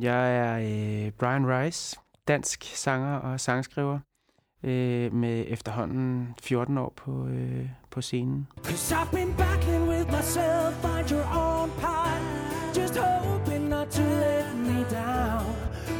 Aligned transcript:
Jeg 0.00 0.36
er 0.36 0.58
øh, 0.58 1.10
Brian 1.10 1.46
Rice, 1.46 1.96
dansk 2.28 2.64
sanger 2.64 3.16
og 3.16 3.40
sangskriver 3.40 3.98
øh, 4.62 5.12
med 5.12 5.44
efterhånden 5.48 6.34
14 6.42 6.78
år 6.78 6.92
på, 6.96 7.26
øh, 7.26 7.68
på 7.90 8.00
scenen. 8.00 8.48
Cause 8.64 8.94
I've 8.94 9.10
been 9.10 9.34
battling 9.36 9.88
with 9.88 10.06
myself, 10.06 10.74
find 10.82 11.10
your 11.10 11.26
own 11.36 11.70
path 11.80 12.22
Just 12.76 12.96
hoping 12.96 13.68
not 13.68 13.86
to 13.90 14.02
let 14.02 14.56
me 14.56 14.84
down 14.90 15.46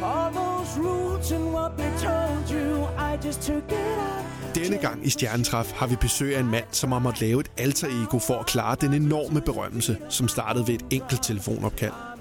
All 0.02 0.32
those 0.34 0.80
roots 0.80 1.32
and 1.32 1.44
what 1.54 1.72
they 1.78 1.90
told 1.98 2.50
you, 2.50 2.86
I 2.98 3.26
just 3.26 3.42
took 3.42 3.72
it 3.72 3.98
out 3.98 4.26
denne 4.54 4.78
gang 4.78 5.06
i 5.06 5.10
Stjernetræf 5.10 5.72
har 5.72 5.86
vi 5.86 5.96
besøg 5.96 6.36
af 6.36 6.40
en 6.40 6.50
mand, 6.50 6.64
som 6.72 6.92
har 6.92 6.98
måttet 6.98 7.20
lave 7.20 7.40
et 7.40 7.50
alter 7.56 7.88
ego 7.88 8.18
for 8.18 8.34
at 8.34 8.46
klare 8.46 8.76
den 8.80 8.94
enorme 8.94 9.40
berømmelse, 9.40 9.98
som 10.08 10.28
startede 10.28 10.66
ved 10.68 10.74
et 10.74 10.84
enkelt 10.90 11.22
telefonopkald. 11.22 12.15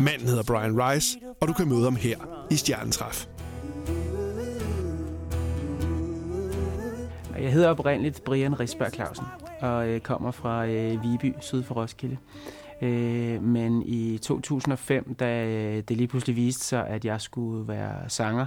Manden 0.00 0.28
hedder 0.28 0.42
Brian 0.42 0.82
Rice, 0.82 1.18
og 1.40 1.48
du 1.48 1.52
kan 1.52 1.68
møde 1.68 1.84
ham 1.84 1.96
her 1.96 2.46
i 2.50 2.54
Stjernetræf. 2.54 3.26
Jeg 7.38 7.52
hedder 7.52 7.68
oprindeligt 7.68 8.24
Brian 8.24 8.60
Risberg 8.60 8.92
Clausen 8.92 9.24
og 9.60 9.88
øh, 9.88 10.00
kommer 10.00 10.30
fra 10.30 10.66
øh, 10.66 11.02
Viby, 11.02 11.34
syd 11.40 11.62
for 11.62 11.74
Roskilde. 11.74 12.16
Øh, 12.82 13.42
men 13.42 13.82
i 13.86 14.18
2005, 14.18 15.14
da 15.14 15.46
det 15.80 15.96
lige 15.96 16.08
pludselig 16.08 16.36
viste 16.36 16.64
sig, 16.64 16.86
at 16.86 17.04
jeg 17.04 17.20
skulle 17.20 17.68
være 17.68 18.08
sanger, 18.08 18.46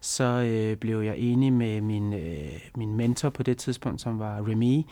så 0.00 0.24
øh, 0.24 0.76
blev 0.76 1.00
jeg 1.00 1.16
enig 1.18 1.52
med 1.52 1.80
min, 1.80 2.12
øh, 2.12 2.60
min 2.76 2.96
mentor 2.96 3.30
på 3.30 3.42
det 3.42 3.58
tidspunkt, 3.58 4.00
som 4.00 4.18
var 4.18 4.48
Remy, 4.48 4.82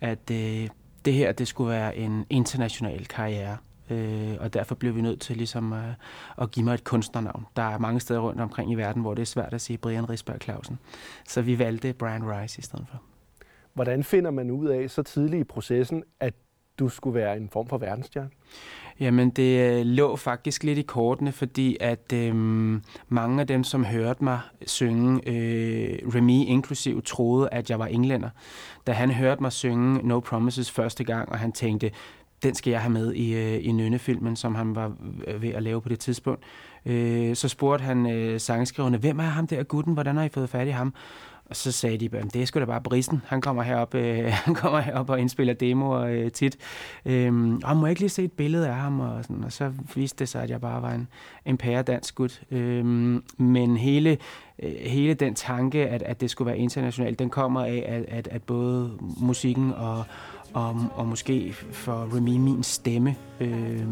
at 0.00 0.30
øh, 0.30 0.68
det 1.04 1.14
her 1.14 1.32
det 1.32 1.48
skulle 1.48 1.70
være 1.70 1.96
en 1.96 2.24
international 2.30 3.06
karriere. 3.06 3.56
Øh, 3.92 4.36
og 4.40 4.54
derfor 4.54 4.74
blev 4.74 4.96
vi 4.96 5.00
nødt 5.00 5.20
til 5.20 5.36
ligesom 5.36 5.72
at, 5.72 5.94
at 6.38 6.50
give 6.50 6.64
mig 6.64 6.74
et 6.74 6.84
kunstnernavn. 6.84 7.46
Der 7.56 7.62
er 7.62 7.78
mange 7.78 8.00
steder 8.00 8.20
rundt 8.20 8.40
omkring 8.40 8.72
i 8.72 8.74
verden, 8.74 9.02
hvor 9.02 9.14
det 9.14 9.22
er 9.22 9.26
svært 9.26 9.54
at 9.54 9.60
sige 9.60 9.78
Brian 9.78 10.10
Risberg 10.10 10.40
Clausen. 10.42 10.78
Så 11.28 11.42
vi 11.42 11.58
valgte 11.58 11.92
Brian 11.92 12.30
Rice 12.30 12.58
i 12.58 12.62
stedet 12.62 12.86
for. 12.90 13.02
Hvordan 13.74 14.04
finder 14.04 14.30
man 14.30 14.50
ud 14.50 14.66
af 14.66 14.90
så 14.90 15.02
tidligt 15.02 15.40
i 15.40 15.44
processen, 15.44 16.04
at 16.20 16.34
du 16.78 16.88
skulle 16.88 17.14
være 17.14 17.36
en 17.36 17.48
form 17.48 17.68
for 17.68 17.78
verdensstjerne? 17.78 18.30
Jamen, 19.00 19.30
det 19.30 19.78
øh, 19.80 19.86
lå 19.86 20.16
faktisk 20.16 20.64
lidt 20.64 20.78
i 20.78 20.82
kortene, 20.82 21.32
fordi 21.32 21.76
at 21.80 22.12
øh, 22.14 22.34
mange 23.08 23.40
af 23.40 23.46
dem, 23.46 23.64
som 23.64 23.84
hørte 23.84 24.24
mig 24.24 24.40
synge, 24.66 25.28
øh, 25.28 25.98
Remy 26.14 26.46
inklusiv, 26.46 27.02
troede, 27.02 27.48
at 27.52 27.70
jeg 27.70 27.78
var 27.78 27.86
englænder. 27.86 28.30
Da 28.86 28.92
han 28.92 29.10
hørte 29.10 29.42
mig 29.42 29.52
synge 29.52 30.08
No 30.08 30.20
Promises 30.20 30.70
første 30.70 31.04
gang, 31.04 31.28
og 31.28 31.38
han 31.38 31.52
tænkte, 31.52 31.90
den 32.42 32.54
skal 32.54 32.70
jeg 32.70 32.80
have 32.80 32.92
med 32.92 33.12
i, 33.12 33.34
øh, 33.34 33.66
i 33.66 33.72
Nynne-filmen, 33.72 34.36
som 34.36 34.54
han 34.54 34.74
var 34.74 34.92
øh, 35.26 35.42
ved 35.42 35.48
at 35.48 35.62
lave 35.62 35.80
på 35.80 35.88
det 35.88 36.00
tidspunkt. 36.00 36.42
Øh, 36.86 37.36
så 37.36 37.48
spurgte 37.48 37.84
han 37.84 38.10
øh, 38.10 38.40
sangskriverne, 38.40 38.98
hvem 38.98 39.18
er 39.18 39.22
ham 39.22 39.46
der 39.46 39.62
gutten, 39.62 39.94
hvordan 39.94 40.16
har 40.16 40.24
I 40.24 40.28
fået 40.28 40.48
fat 40.48 40.68
i 40.68 40.70
ham? 40.70 40.94
Og 41.52 41.56
så 41.56 41.72
sagde 41.72 41.98
de, 41.98 42.18
at 42.18 42.34
det 42.34 42.42
er 42.42 42.46
sgu 42.46 42.60
da 42.60 42.64
bare 42.64 42.80
Brisen. 42.80 43.22
Han 43.26 43.40
kommer 43.40 43.62
herop, 43.62 43.94
øh, 43.94 44.24
han 44.46 44.54
kommer 44.54 44.80
herop 44.80 45.10
og 45.10 45.20
indspiller 45.20 45.54
demoer 45.54 46.00
øh, 46.00 46.30
tit. 46.30 46.56
Øhm, 47.04 47.60
og 47.64 47.76
må 47.76 47.86
jeg 47.86 47.90
ikke 47.90 48.00
lige 48.00 48.10
se 48.10 48.24
et 48.24 48.32
billede 48.32 48.68
af 48.68 48.74
ham? 48.74 49.00
Og, 49.00 49.24
sådan, 49.24 49.44
og 49.44 49.52
så 49.52 49.72
viste 49.94 50.18
det 50.18 50.28
sig, 50.28 50.42
at 50.42 50.50
jeg 50.50 50.60
bare 50.60 50.82
var 50.82 50.92
en, 50.92 51.08
en 51.46 51.56
pæredansk 51.56 52.14
gut. 52.14 52.42
Øhm, 52.50 53.24
men 53.36 53.76
hele, 53.76 54.18
øh, 54.62 54.72
hele 54.80 55.14
den 55.14 55.34
tanke, 55.34 55.88
at, 55.88 56.02
at 56.02 56.20
det 56.20 56.30
skulle 56.30 56.46
være 56.46 56.58
internationalt, 56.58 57.18
den 57.18 57.30
kommer 57.30 57.64
af, 57.64 57.84
at, 57.86 58.04
at, 58.08 58.28
at 58.28 58.42
både 58.42 58.92
musikken 59.20 59.72
og, 59.72 60.04
og, 60.54 60.76
og 60.94 61.06
måske 61.06 61.54
for 61.72 62.16
Remy 62.16 62.36
min 62.36 62.62
stemme 62.62 63.16
øh, 63.40 63.86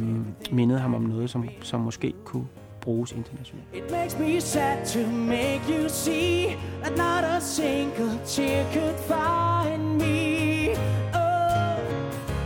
mindede 0.53 0.81
ham 0.81 0.95
om 0.95 1.03
noget, 1.03 1.31
som, 1.31 1.49
som 1.63 1.81
måske 1.81 2.15
kunne 2.25 2.47
bruges 2.81 3.13
internationalt. 3.13 3.67
It 3.75 3.91
makes 3.91 4.19
me 4.19 4.41
sad 4.41 4.87
to 4.87 5.11
make 5.11 5.61
you 5.69 5.89
see 5.89 6.57
that 6.83 6.97
not 6.97 7.25
a 7.25 7.41
single 7.41 8.21
tear 8.27 8.65
could 8.73 8.99
find 8.99 9.99
me. 9.99 10.71
Oh, 11.15 11.79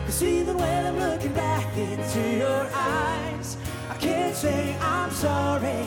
cause 0.07 0.23
even 0.23 0.57
when 0.57 0.87
I'm 0.87 0.99
looking 1.11 1.35
back 1.35 1.77
into 1.77 2.21
your 2.43 2.67
eyes, 2.75 3.59
I 3.91 3.97
can't 4.01 4.37
say 4.37 4.77
I'm 4.81 5.11
sorry. 5.11 5.85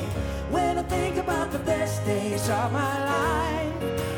When 0.51 0.77
I 0.77 0.83
think 0.83 1.17
about 1.17 1.51
the 1.51 1.59
best 1.59 2.05
days 2.05 2.49
of 2.49 2.71
my 2.71 2.95
life, 3.15 3.73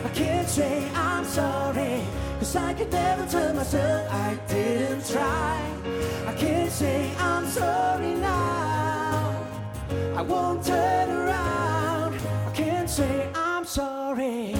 I 0.06 0.10
can't 0.14 0.48
say 0.48 0.88
I'm 0.96 1.26
sorry. 1.26 2.02
Cause 2.50 2.62
I 2.72 2.74
could 2.74 2.92
never 2.92 3.26
tell 3.28 3.54
myself 3.54 4.12
I 4.12 4.36
didn't 4.54 5.06
try. 5.06 5.58
I 6.28 6.34
can't 6.34 6.72
say 6.72 7.12
I'm 7.20 7.46
sorry 7.46 8.14
now. 8.16 9.36
I 10.18 10.22
won't 10.24 10.66
turn 10.66 11.10
around. 11.12 12.16
I 12.48 12.52
can't 12.56 12.90
say 12.90 13.30
I'm 13.36 13.66
sorry. 13.66 14.56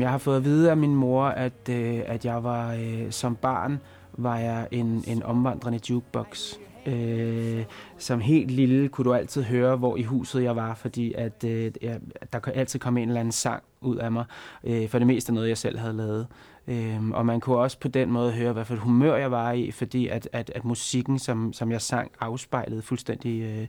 Jeg 0.00 0.10
har 0.10 0.18
fået 0.18 0.36
at 0.36 0.44
vide 0.44 0.70
af 0.70 0.76
min 0.76 0.94
mor, 0.94 1.24
at, 1.24 1.68
øh, 1.70 2.02
at 2.06 2.24
jeg 2.24 2.44
var 2.44 2.72
øh, 2.72 3.10
som 3.10 3.36
barn 3.36 3.80
var 4.12 4.38
jeg 4.38 4.68
en, 4.70 5.04
en 5.06 5.22
omvandrende 5.22 5.80
jukebox. 5.90 6.54
Øh, 6.86 7.64
som 7.98 8.20
helt 8.20 8.50
lille 8.50 8.88
kunne 8.88 9.04
du 9.04 9.14
altid 9.14 9.42
høre, 9.42 9.76
hvor 9.76 9.96
i 9.96 10.02
huset 10.02 10.42
jeg 10.42 10.56
var, 10.56 10.74
fordi 10.74 11.12
at, 11.12 11.44
øh, 11.44 11.72
jeg, 11.82 12.00
der 12.32 12.38
kan 12.38 12.52
altid 12.56 12.80
komme 12.80 13.02
en 13.02 13.08
eller 13.08 13.20
anden 13.20 13.32
sang 13.32 13.62
ud 13.80 13.96
af 13.96 14.12
mig. 14.12 14.24
Øh, 14.64 14.88
for 14.88 14.98
det 14.98 15.06
meste 15.06 15.34
noget, 15.34 15.48
jeg 15.48 15.58
selv 15.58 15.78
havde 15.78 15.96
lavet. 15.96 16.26
Øhm, 16.68 17.12
og 17.12 17.26
man 17.26 17.40
kunne 17.40 17.56
også 17.56 17.78
på 17.78 17.88
den 17.88 18.10
måde 18.10 18.32
høre, 18.32 18.52
hvad 18.52 18.64
for 18.64 18.74
et 18.74 18.80
humør 18.80 19.16
jeg 19.16 19.30
var 19.30 19.52
i, 19.52 19.70
fordi 19.70 20.08
at, 20.08 20.28
at, 20.32 20.50
at 20.54 20.64
musikken, 20.64 21.18
som, 21.18 21.52
som 21.52 21.72
jeg 21.72 21.82
sang, 21.82 22.12
afspejlede 22.20 22.82
fuldstændig 22.82 23.42
øh, 23.42 23.66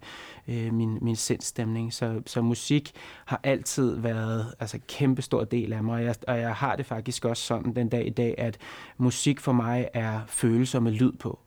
øh, 0.47 0.73
min, 0.73 0.97
min 1.01 1.15
sindstemning. 1.15 1.93
Så, 1.93 2.21
så 2.25 2.41
musik 2.41 2.91
har 3.25 3.39
altid 3.43 3.95
været 3.95 4.53
altså, 4.59 4.77
en 4.77 4.83
kæmpe 4.87 5.21
stor 5.21 5.43
del 5.43 5.73
af 5.73 5.83
mig, 5.83 5.95
og 5.95 6.03
jeg, 6.03 6.15
og 6.27 6.39
jeg 6.39 6.55
har 6.55 6.75
det 6.75 6.85
faktisk 6.85 7.25
også 7.25 7.43
sådan 7.43 7.75
den 7.75 7.89
dag 7.89 8.07
i 8.07 8.09
dag, 8.09 8.35
at 8.37 8.57
musik 8.97 9.39
for 9.39 9.51
mig 9.51 9.87
er 9.93 10.19
følelser 10.27 10.79
med 10.79 10.91
lyd 10.91 11.11
på. 11.11 11.39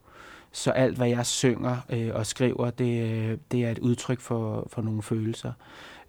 Så 0.53 0.71
alt, 0.71 0.97
hvad 0.97 1.09
jeg 1.09 1.27
synger 1.27 1.77
øh, 1.91 2.11
og 2.15 2.27
skriver, 2.27 2.71
det, 2.71 3.03
øh, 3.03 3.39
det 3.53 3.65
er 3.65 3.71
et 3.71 3.79
udtryk 3.79 4.21
for, 4.21 4.69
for 4.71 4.83
nogle 4.83 5.03
følelser. 5.03 5.53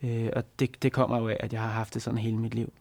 Øh, 0.03 0.29
og 0.35 0.43
det, 0.59 0.83
det 0.83 0.91
kommer 0.91 1.17
jo 1.19 1.27
af, 1.27 1.37
at 1.39 1.53
jeg 1.53 1.61
har 1.61 1.69
haft 1.69 1.93
det 1.93 2.01
sådan 2.01 2.17
hele 2.17 2.37
mit 2.37 2.55
liv. 2.55 2.73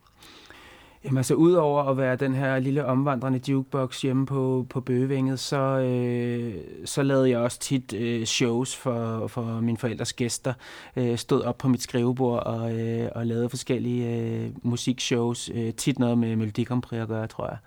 Jamen 1.04 1.16
altså, 1.16 1.34
udover 1.34 1.82
at 1.82 1.97
være 1.97 2.16
den 2.16 2.34
her 2.34 2.59
lille 2.59 2.84
omvandrende 2.84 3.41
jukebox 3.48 4.03
hjemme 4.03 4.26
på, 4.26 4.66
på 4.70 4.81
Bøgevinget, 4.81 5.41
så, 5.41 5.56
øh, 5.56 6.54
så 6.84 7.03
lavede 7.03 7.31
jeg 7.31 7.38
også 7.38 7.59
tit 7.59 7.92
øh, 7.92 8.25
shows 8.25 8.76
for, 8.76 9.26
for 9.26 9.60
mine 9.60 9.78
forældres 9.78 10.12
gæster. 10.12 10.53
Øh, 10.97 11.19
stod 11.19 11.42
op 11.42 11.58
på 11.58 11.69
mit 11.69 11.82
skrivebord 11.82 12.42
og, 12.47 12.78
øh, 12.78 13.08
og 13.14 13.26
lavede 13.26 13.48
forskellige 13.48 14.16
øh, 14.16 14.50
musikshows. 14.62 15.50
Øh, 15.54 15.75
tit 15.75 15.98
noget 15.98 16.19
med 16.19 16.37
Melodi 16.37 16.64
Grand 16.64 16.82
Prix 16.82 17.00
at 17.00 17.08
gøre, 17.08 17.26
tror 17.26 17.47
jeg. 17.47 17.58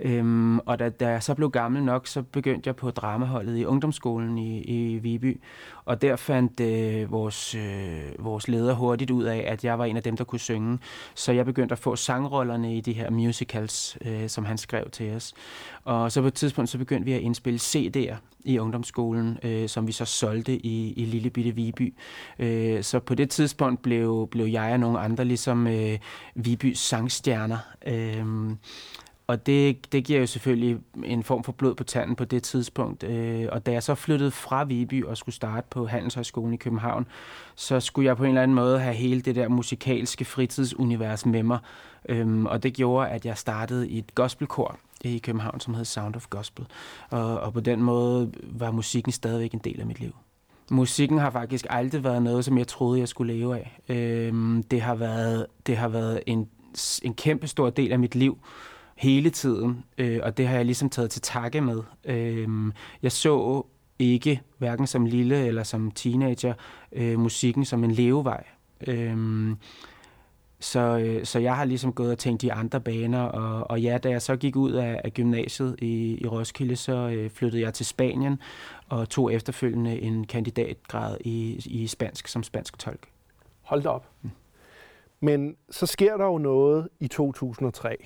Øhm, 0.00 0.58
og 0.58 0.78
da, 0.78 0.88
da 0.88 1.08
jeg 1.08 1.22
så 1.22 1.34
blev 1.34 1.50
gammel 1.50 1.82
nok, 1.82 2.06
så 2.06 2.22
begyndte 2.22 2.68
jeg 2.68 2.76
på 2.76 2.90
dramaholdet 2.90 3.58
i 3.58 3.64
ungdomsskolen 3.64 4.38
i, 4.38 4.60
i 4.60 4.98
Viby. 4.98 5.40
Og 5.84 6.02
der 6.02 6.16
fandt 6.16 6.60
øh, 6.60 7.12
vores, 7.12 7.54
øh, 7.54 8.24
vores 8.24 8.48
leder 8.48 8.74
hurtigt 8.74 9.10
ud 9.10 9.24
af, 9.24 9.44
at 9.46 9.64
jeg 9.64 9.78
var 9.78 9.84
en 9.84 9.96
af 9.96 10.02
dem, 10.02 10.16
der 10.16 10.24
kunne 10.24 10.38
synge. 10.38 10.78
Så 11.14 11.32
jeg 11.32 11.44
begyndte 11.44 11.72
at 11.72 11.78
få 11.78 11.96
sangrollerne 11.96 12.75
i 12.76 12.80
de 12.80 12.92
her 12.92 13.10
musicals, 13.10 13.98
øh, 14.04 14.28
som 14.28 14.44
han 14.44 14.58
skrev 14.58 14.90
til 14.90 15.12
os. 15.12 15.34
Og 15.84 16.12
så 16.12 16.20
på 16.20 16.26
et 16.26 16.34
tidspunkt, 16.34 16.70
så 16.70 16.78
begyndte 16.78 17.04
vi 17.04 17.12
at 17.12 17.20
indspille 17.20 17.58
CD'er 17.58 18.16
i 18.44 18.58
ungdomsskolen, 18.58 19.38
øh, 19.42 19.68
som 19.68 19.86
vi 19.86 19.92
så 19.92 20.04
solgte 20.04 20.66
i, 20.66 20.92
i 20.92 21.04
Lille 21.04 21.30
Bitte 21.30 21.54
Viby. 21.54 21.94
Øh, 22.38 22.82
så 22.82 22.98
på 22.98 23.14
det 23.14 23.30
tidspunkt 23.30 23.82
blev, 23.82 24.28
blev 24.30 24.46
jeg 24.46 24.72
og 24.72 24.80
nogle 24.80 24.98
andre 24.98 25.24
ligesom 25.24 25.66
øh, 25.66 25.98
Vibys 26.34 26.78
sangstjerner. 26.78 27.58
Øh, 27.86 28.56
og 29.26 29.46
det, 29.46 29.92
det 29.92 30.04
giver 30.04 30.20
jo 30.20 30.26
selvfølgelig 30.26 30.78
en 31.04 31.22
form 31.22 31.44
for 31.44 31.52
blod 31.52 31.74
på 31.74 31.84
tanden 31.84 32.16
på 32.16 32.24
det 32.24 32.42
tidspunkt. 32.42 33.04
Øh, 33.04 33.48
og 33.52 33.66
da 33.66 33.72
jeg 33.72 33.82
så 33.82 33.94
flyttede 33.94 34.30
fra 34.30 34.64
Viby 34.64 35.04
og 35.04 35.16
skulle 35.16 35.34
starte 35.34 35.66
på 35.70 35.86
Handelshøjskolen 35.86 36.54
i 36.54 36.56
København, 36.56 37.06
så 37.54 37.80
skulle 37.80 38.06
jeg 38.06 38.16
på 38.16 38.24
en 38.24 38.28
eller 38.28 38.42
anden 38.42 38.54
måde 38.54 38.80
have 38.80 38.94
hele 38.94 39.20
det 39.20 39.34
der 39.34 39.48
musikalske 39.48 40.24
fritidsunivers 40.24 41.26
med 41.26 41.42
mig. 41.42 41.58
Øhm, 42.08 42.46
og 42.46 42.62
det 42.62 42.74
gjorde, 42.74 43.08
at 43.08 43.26
jeg 43.26 43.38
startede 43.38 43.88
i 43.88 43.98
et 43.98 44.14
gospelkor 44.14 44.78
i 45.04 45.18
København, 45.18 45.60
som 45.60 45.74
hed 45.74 45.84
Sound 45.84 46.16
of 46.16 46.26
Gospel. 46.30 46.66
Og, 47.10 47.40
og 47.40 47.52
på 47.52 47.60
den 47.60 47.82
måde 47.82 48.32
var 48.42 48.70
musikken 48.70 49.12
stadigvæk 49.12 49.52
en 49.52 49.60
del 49.64 49.80
af 49.80 49.86
mit 49.86 50.00
liv. 50.00 50.14
Musikken 50.70 51.18
har 51.18 51.30
faktisk 51.30 51.66
aldrig 51.70 52.04
været 52.04 52.22
noget, 52.22 52.44
som 52.44 52.58
jeg 52.58 52.68
troede, 52.68 53.00
jeg 53.00 53.08
skulle 53.08 53.34
leve 53.34 53.56
af. 53.56 53.80
Øhm, 53.88 54.62
det 54.62 54.80
har 54.80 54.94
været, 54.94 55.46
det 55.66 55.76
har 55.76 55.88
været 55.88 56.20
en, 56.26 56.48
en 57.02 57.14
kæmpe 57.14 57.46
stor 57.46 57.70
del 57.70 57.92
af 57.92 57.98
mit 57.98 58.14
liv 58.14 58.38
hele 58.96 59.30
tiden, 59.30 59.84
øh, 59.98 60.20
og 60.22 60.36
det 60.36 60.48
har 60.48 60.56
jeg 60.56 60.64
ligesom 60.64 60.90
taget 60.90 61.10
til 61.10 61.22
takke 61.22 61.60
med. 61.60 61.82
Øh, 62.04 62.48
jeg 63.02 63.12
så 63.12 63.62
ikke, 63.98 64.40
hverken 64.58 64.86
som 64.86 65.04
lille 65.04 65.46
eller 65.46 65.62
som 65.62 65.90
teenager, 65.90 66.54
øh, 66.92 67.18
musikken 67.18 67.64
som 67.64 67.84
en 67.84 67.90
levevej. 67.90 68.44
Øh, 68.86 69.16
så, 70.60 70.98
øh, 70.98 71.24
så 71.24 71.38
jeg 71.38 71.56
har 71.56 71.64
ligesom 71.64 71.92
gået 71.92 72.10
og 72.10 72.18
tænkt 72.18 72.42
i 72.42 72.48
andre 72.48 72.80
baner, 72.80 73.22
og, 73.22 73.70
og 73.70 73.80
ja, 73.80 73.98
da 73.98 74.10
jeg 74.10 74.22
så 74.22 74.36
gik 74.36 74.56
ud 74.56 74.72
af, 74.72 75.00
af 75.04 75.12
gymnasiet 75.12 75.76
i, 75.78 76.22
i 76.22 76.26
Roskilde, 76.26 76.76
så 76.76 76.92
øh, 76.92 77.30
flyttede 77.30 77.62
jeg 77.62 77.74
til 77.74 77.86
Spanien 77.86 78.40
og 78.88 79.08
tog 79.08 79.34
efterfølgende 79.34 80.00
en 80.00 80.26
kandidatgrad 80.26 81.16
i, 81.20 81.62
i 81.66 81.86
spansk 81.86 82.28
som 82.28 82.42
spansk 82.42 82.78
tolk. 82.78 83.08
Hold 83.62 83.82
da 83.82 83.88
op. 83.88 84.08
Mm. 84.22 84.30
Men 85.20 85.56
så 85.70 85.86
sker 85.86 86.16
der 86.16 86.24
jo 86.24 86.38
noget 86.38 86.88
i 87.00 87.08
2003. 87.08 87.96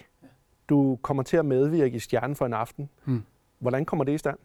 Du 0.68 0.98
kommer 1.02 1.22
til 1.22 1.36
at 1.36 1.44
medvirke 1.44 1.96
i 1.96 1.98
Stjernen 1.98 2.36
for 2.36 2.46
en 2.46 2.52
aften. 2.52 2.88
Mm. 3.04 3.22
Hvordan 3.58 3.84
kommer 3.84 4.04
det 4.04 4.12
i 4.12 4.18
stand? 4.18 4.38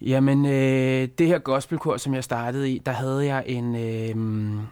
Jamen, 0.00 0.46
øh, 0.46 1.08
det 1.18 1.26
her 1.26 1.38
gospelkor, 1.38 1.96
som 1.96 2.14
jeg 2.14 2.24
startede 2.24 2.70
i, 2.70 2.78
der 2.78 2.92
havde 2.92 3.26
jeg 3.26 3.44
en, 3.46 3.74
øh, 3.74 4.62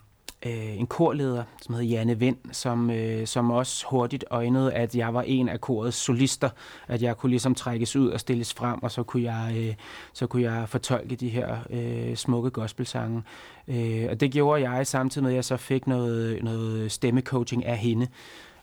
øh, 0.47 0.79
en 0.79 0.87
korleder, 0.87 1.45
som 1.63 1.75
hed 1.75 1.85
Janne 1.85 2.19
Vind, 2.19 2.37
som, 2.53 2.91
øh, 2.91 3.27
som 3.27 3.51
også 3.51 3.87
hurtigt 3.91 4.25
øjnede, 4.31 4.73
at 4.73 4.97
jeg 4.97 5.15
var 5.15 5.23
en 5.23 5.49
af 5.49 5.61
korets 5.61 5.97
solister, 5.97 6.51
at 6.89 7.03
jeg 7.03 7.17
kunne 7.17 7.31
ligesom 7.31 7.55
trækkes 7.55 7.97
ud 7.97 8.09
og 8.09 8.21
stilles 8.21 8.55
frem, 8.55 8.83
og 8.83 8.91
så 8.91 9.03
kunne 9.03 9.23
jeg, 9.23 9.55
øh, 9.57 9.75
så 10.13 10.27
kunne 10.27 10.43
jeg 10.43 10.69
fortolke 10.69 11.17
de 11.17 11.29
her 11.29 11.57
øh, 11.71 12.17
smukke 12.17 12.51
gospelsange. 12.51 13.23
Øh, 13.69 14.07
og 14.11 14.21
det 14.21 14.33
gjorde 14.33 14.71
jeg 14.71 14.87
samtidig 14.87 15.23
med, 15.23 15.33
at 15.33 15.37
jeg 15.37 15.45
så 15.45 15.57
fik 15.57 15.87
noget, 15.87 16.45
noget 16.45 16.93
stemmecoaching 16.93 17.65
af 17.65 17.79
hende. 17.79 18.07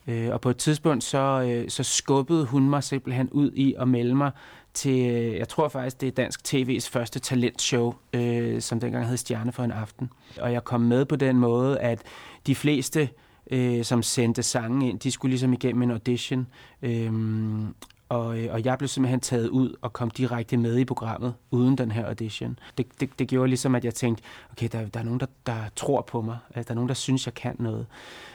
Øh, 0.08 0.30
og 0.32 0.42
på 0.42 0.50
et 0.50 0.58
tidspunkt, 0.58 1.04
så, 1.04 1.42
øh, 1.42 1.70
så 1.70 1.84
skubbede 1.84 2.46
hun 2.46 2.70
mig 2.70 2.84
simpelthen 2.84 3.30
ud 3.30 3.52
i 3.52 3.76
at 3.80 3.88
melde 3.88 4.16
mig 4.16 4.32
til, 4.74 5.12
øh, 5.12 5.38
jeg 5.38 5.50
tror 5.50 5.70
faktisk, 5.70 6.02
det 6.02 6.08
er 6.08 6.12
Dansk 6.12 6.54
TV's 6.54 6.90
første 6.92 7.20
talentshow, 7.20 7.94
øh, 8.14 8.62
som 8.62 8.80
dengang 8.80 9.08
hed 9.08 9.18
Stjerne 9.18 9.52
for 9.52 9.64
en 9.64 9.72
aften. 9.72 10.10
Og 10.40 10.54
jeg 10.54 10.64
kom 10.64 10.82
med 10.82 11.06
på 11.06 11.16
den 11.16 11.38
måde, 11.38 11.80
at 11.80 12.02
de 12.48 12.56
fleste, 12.56 13.10
øh, 13.52 13.84
som 13.84 14.04
sendte 14.04 14.44
sange 14.44 14.90
ind, 14.90 15.00
de 15.00 15.12
skulle 15.12 15.30
ligesom 15.30 15.54
igennem 15.54 15.82
en 15.82 15.92
audition. 15.92 16.48
Øh, 16.82 17.12
og, 18.12 18.40
øh, 18.40 18.54
og 18.54 18.66
jeg 18.66 18.78
blev 18.78 18.88
simpelthen 18.88 19.20
taget 19.20 19.48
ud 19.48 19.76
og 19.82 19.94
kom 19.94 20.10
direkte 20.10 20.58
med 20.58 20.78
i 20.78 20.86
programmet 20.86 21.34
uden 21.52 21.78
den 21.78 21.92
her 21.92 22.06
audition. 22.06 22.60
Det, 22.78 22.86
det, 23.00 23.20
det 23.20 23.28
gjorde 23.28 23.48
ligesom, 23.48 23.76
at 23.76 23.86
jeg 23.86 23.94
tænkte, 23.94 24.24
okay, 24.52 24.70
der, 24.72 24.86
der 24.86 25.00
er 25.00 25.04
nogen, 25.04 25.20
der, 25.20 25.26
der 25.46 25.56
tror 25.76 26.02
på 26.02 26.22
mig. 26.22 26.38
Altså, 26.56 26.68
der 26.68 26.72
er 26.72 26.76
nogen, 26.76 26.88
der 26.88 26.94
synes, 26.94 27.26
jeg 27.26 27.34
kan 27.34 27.56
noget. 27.60 27.86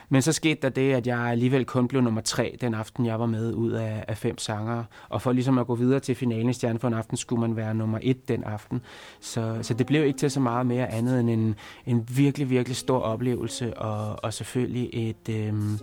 Men 0.09 0.21
så 0.21 0.31
skete 0.31 0.61
der 0.61 0.69
det, 0.69 0.93
at 0.93 1.07
jeg 1.07 1.19
alligevel 1.19 1.65
kun 1.65 1.87
blev 1.87 2.01
nummer 2.01 2.21
tre 2.21 2.57
den 2.61 2.73
aften, 2.73 3.05
jeg 3.05 3.19
var 3.19 3.25
med 3.25 3.53
ud 3.53 3.71
af, 3.71 4.05
af 4.07 4.17
fem 4.17 4.37
sangere. 4.37 4.85
Og 5.09 5.21
for 5.21 5.31
ligesom 5.31 5.57
at 5.57 5.67
gå 5.67 5.75
videre 5.75 5.99
til 5.99 6.15
finalen 6.15 6.49
i 6.49 6.53
Stjerne 6.53 6.79
for 6.79 6.87
en 6.87 6.93
aften, 6.93 7.17
skulle 7.17 7.41
man 7.41 7.55
være 7.55 7.75
nummer 7.75 7.99
et 8.01 8.27
den 8.27 8.43
aften. 8.43 8.81
Så, 9.19 9.59
så 9.61 9.73
det 9.73 9.85
blev 9.85 10.05
ikke 10.05 10.19
til 10.19 10.31
så 10.31 10.39
meget 10.39 10.65
mere 10.65 10.91
andet 10.91 11.19
end 11.19 11.29
en, 11.29 11.55
en 11.85 12.09
virkelig, 12.15 12.49
virkelig 12.49 12.75
stor 12.75 12.99
oplevelse. 12.99 13.77
Og, 13.77 14.23
og 14.23 14.33
selvfølgelig 14.33 14.89
et... 14.93 15.29
Øhm, 15.29 15.79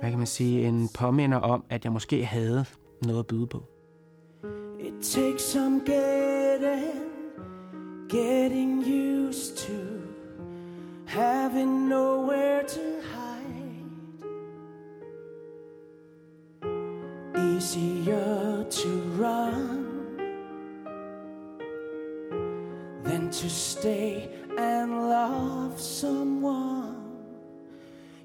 hvad 0.00 0.10
kan 0.10 0.18
man 0.18 0.26
sige, 0.26 0.68
en 0.68 0.88
påminder 0.94 1.38
om, 1.38 1.64
at 1.70 1.84
jeg 1.84 1.92
måske 1.92 2.24
havde 2.24 2.64
noget 3.02 3.18
at 3.18 3.26
byde 3.26 3.46
på. 3.46 3.62
It 4.80 4.94
takes 5.02 5.42
some 5.42 5.80
getting, 5.80 7.10
getting 8.08 8.82
used 8.86 9.56
to 9.56 9.96
having 11.06 11.88
nowhere 11.88 12.62
to 12.62 12.80
hide. 13.14 13.86
Easier 17.36 18.64
to 18.70 18.88
run 19.18 19.86
than 23.04 23.30
to 23.30 23.48
stay 23.48 24.28
and 24.58 25.08
love 25.08 25.80
someone. 25.80 26.96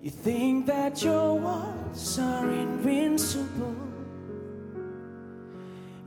You 0.01 0.09
think 0.09 0.65
that 0.65 1.03
your 1.03 1.39
walls 1.39 2.19
are 2.19 2.49
invincible. 2.49 3.90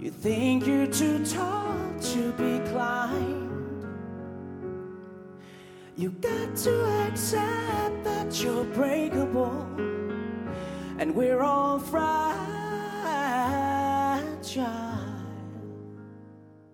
You 0.04 0.10
think 0.10 0.66
you're 0.66 0.86
too 0.86 1.24
tall 1.24 1.78
to 2.12 2.32
be 2.32 2.60
climbed. 2.70 3.86
You 5.96 6.10
got 6.20 6.56
to 6.56 7.06
accept 7.08 8.04
that 8.04 8.42
you're 8.42 8.64
breakable, 8.74 9.66
and 10.98 11.14
we're 11.14 11.42
all 11.42 11.78
fragile. 11.78 12.34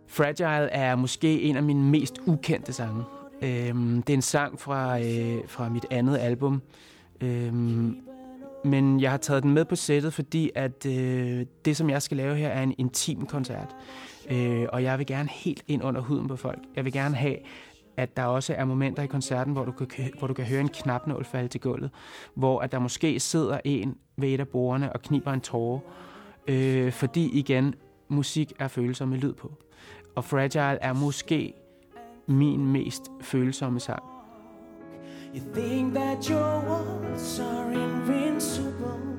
Fragile 0.09 0.69
er 0.73 0.97
måske 0.97 1.43
en 1.43 1.57
af 1.57 1.63
mine 1.63 1.91
mest 1.91 2.21
ukendte 2.27 2.73
sange. 2.73 3.05
Øhm, 3.43 4.03
det 4.03 4.13
er 4.13 4.17
en 4.17 4.23
sang 4.23 4.61
fra, 4.61 5.01
øh, 5.01 5.39
fra 5.49 5.69
mit 5.69 5.87
andet 5.91 6.19
album, 6.19 6.63
men 8.65 9.01
jeg 9.01 9.11
har 9.11 9.19
taget 9.19 9.43
den 9.43 9.55
med 9.55 9.65
på 9.65 9.77
sættet, 9.77 10.15
fordi 10.15 10.51
at 10.55 10.87
øh, 10.87 11.47
det, 11.65 11.77
som 11.77 11.91
jeg 11.91 12.03
skal 12.03 12.17
lave 12.17 12.37
her, 12.37 12.49
er 12.49 12.63
en 12.63 12.75
intim 12.79 13.27
koncert. 13.27 13.77
Øh, 14.31 14.67
og 14.73 14.83
jeg 14.83 14.99
vil 14.99 15.07
gerne 15.07 15.29
helt 15.29 15.65
ind 15.69 15.85
under 15.85 16.01
huden 16.01 16.29
på 16.29 16.37
folk. 16.37 16.59
Jeg 16.77 16.85
vil 16.85 16.93
gerne 16.93 17.15
have, 17.15 17.37
at 17.97 18.17
der 18.17 18.25
også 18.25 18.55
er 18.55 18.65
momenter 18.65 19.03
i 19.03 19.07
koncerten, 19.07 19.53
hvor 19.53 19.65
du 19.65 19.73
kan, 19.73 20.13
hvor 20.19 20.27
du 20.27 20.35
kan 20.35 20.45
høre 20.45 20.61
en 20.61 20.69
knapnål 20.69 21.25
falde 21.25 21.49
til 21.49 21.61
gulvet. 21.61 21.91
Hvor 22.35 22.61
at 22.61 22.73
der 22.73 22.79
måske 22.79 23.21
sidder 23.21 23.61
en 23.65 23.97
ved 24.17 24.29
et 24.29 24.41
af 24.41 24.49
bordene 24.49 24.93
og 24.93 25.03
kniber 25.03 25.33
en 25.33 25.41
tåre. 25.41 25.81
Øh, 26.49 26.93
fordi 26.93 27.39
igen, 27.39 27.75
musik 28.09 28.53
er 28.59 28.69
følsomme 28.69 29.17
lyd 29.17 29.33
på. 29.33 29.53
Og 30.17 30.25
Fragile 30.25 30.83
er 30.83 30.93
måske 30.93 31.55
min 32.27 32.67
mest 32.67 33.03
følsomme 33.21 33.81
sang. 33.81 34.10
You 35.33 35.41
think 35.55 35.95
that 35.95 36.29
your 36.29 36.61
walls 36.61 37.39
are 37.39 37.73
invincible. 37.73 39.10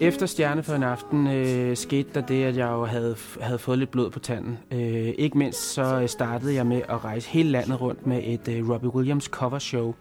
Efter 0.00 0.26
Stjerne 0.26 0.62
for 0.62 0.74
en 0.74 0.82
aften 0.82 1.26
øh, 1.26 1.76
skete 1.76 2.08
der 2.14 2.20
det, 2.20 2.44
at 2.44 2.56
jeg 2.56 2.68
jo 2.70 2.84
havde, 2.84 3.16
havde 3.40 3.58
fået 3.58 3.78
lidt 3.78 3.90
blod 3.90 4.10
på 4.10 4.18
tanden. 4.18 4.58
Øh, 4.70 5.14
ikke 5.18 5.38
mindst 5.38 5.72
så 5.72 6.00
øh, 6.00 6.08
startede 6.08 6.54
jeg 6.54 6.66
med 6.66 6.82
at 6.88 7.04
rejse 7.04 7.28
hele 7.28 7.50
landet 7.50 7.80
rundt 7.80 8.06
med 8.06 8.20
et 8.24 8.48
øh, 8.48 8.70
Robbie 8.70 8.94
Williams 8.94 9.24
cover 9.24 9.58
show, 9.58 9.94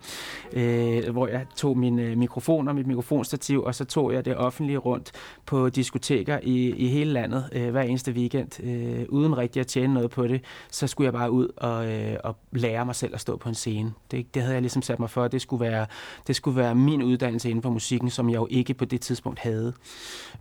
øh, 0.54 1.10
hvor 1.10 1.28
jeg 1.28 1.45
tog 1.56 1.78
min 1.78 2.00
øh, 2.00 2.18
mikrofon 2.18 2.68
og 2.68 2.75
mit 2.75 2.88
mikrofonstativ, 2.88 3.63
og 3.63 3.75
så 3.75 3.86
tog 3.86 4.13
jeg 4.13 4.25
det 4.25 4.38
offentlige 4.38 4.78
rundt 4.78 5.12
på 5.45 5.69
diskoteker 5.69 6.40
i, 6.44 6.69
i 6.69 6.88
hele 6.88 7.12
landet 7.12 7.50
øh, 7.51 7.69
hver 7.72 7.81
eneste 7.81 8.12
weekend, 8.12 8.63
øh, 8.63 9.06
uden 9.10 9.38
rigtig 9.38 9.60
at 9.60 9.68
tjene 9.68 9.94
noget 9.94 10.12
på 10.12 10.28
det. 10.28 10.42
Så 10.72 10.88
skulle 10.88 11.06
jeg 11.06 11.13
bare 11.13 11.31
ud 11.31 11.48
og, 11.57 11.92
øh, 11.92 12.16
og 12.24 12.36
lære 12.51 12.86
mig 12.86 12.95
selv 12.95 13.13
at 13.13 13.22
stå 13.22 13.38
på 13.38 13.50
en 13.50 13.56
scene. 13.56 13.94
Det, 14.12 14.34
det 14.34 14.42
havde 14.42 14.54
jeg 14.54 14.62
ligesom 14.62 14.81
sat 14.81 15.00
mig 15.00 15.10
for. 15.10 15.28
Det 15.28 15.42
skulle, 15.42 15.66
være, 15.66 15.86
det 16.28 16.36
skulle 16.36 16.57
være 16.57 16.75
min 16.75 17.04
uddannelse 17.04 17.50
inden 17.50 17.62
for 17.62 17.69
musikken, 17.69 18.10
som 18.10 18.30
jeg 18.30 18.36
jo 18.36 18.48
ikke 18.50 18.74
på 18.74 18.86
det 18.86 19.01
tidspunkt 19.01 19.32
tidspunkt 19.33 19.39
havde. 19.39 19.74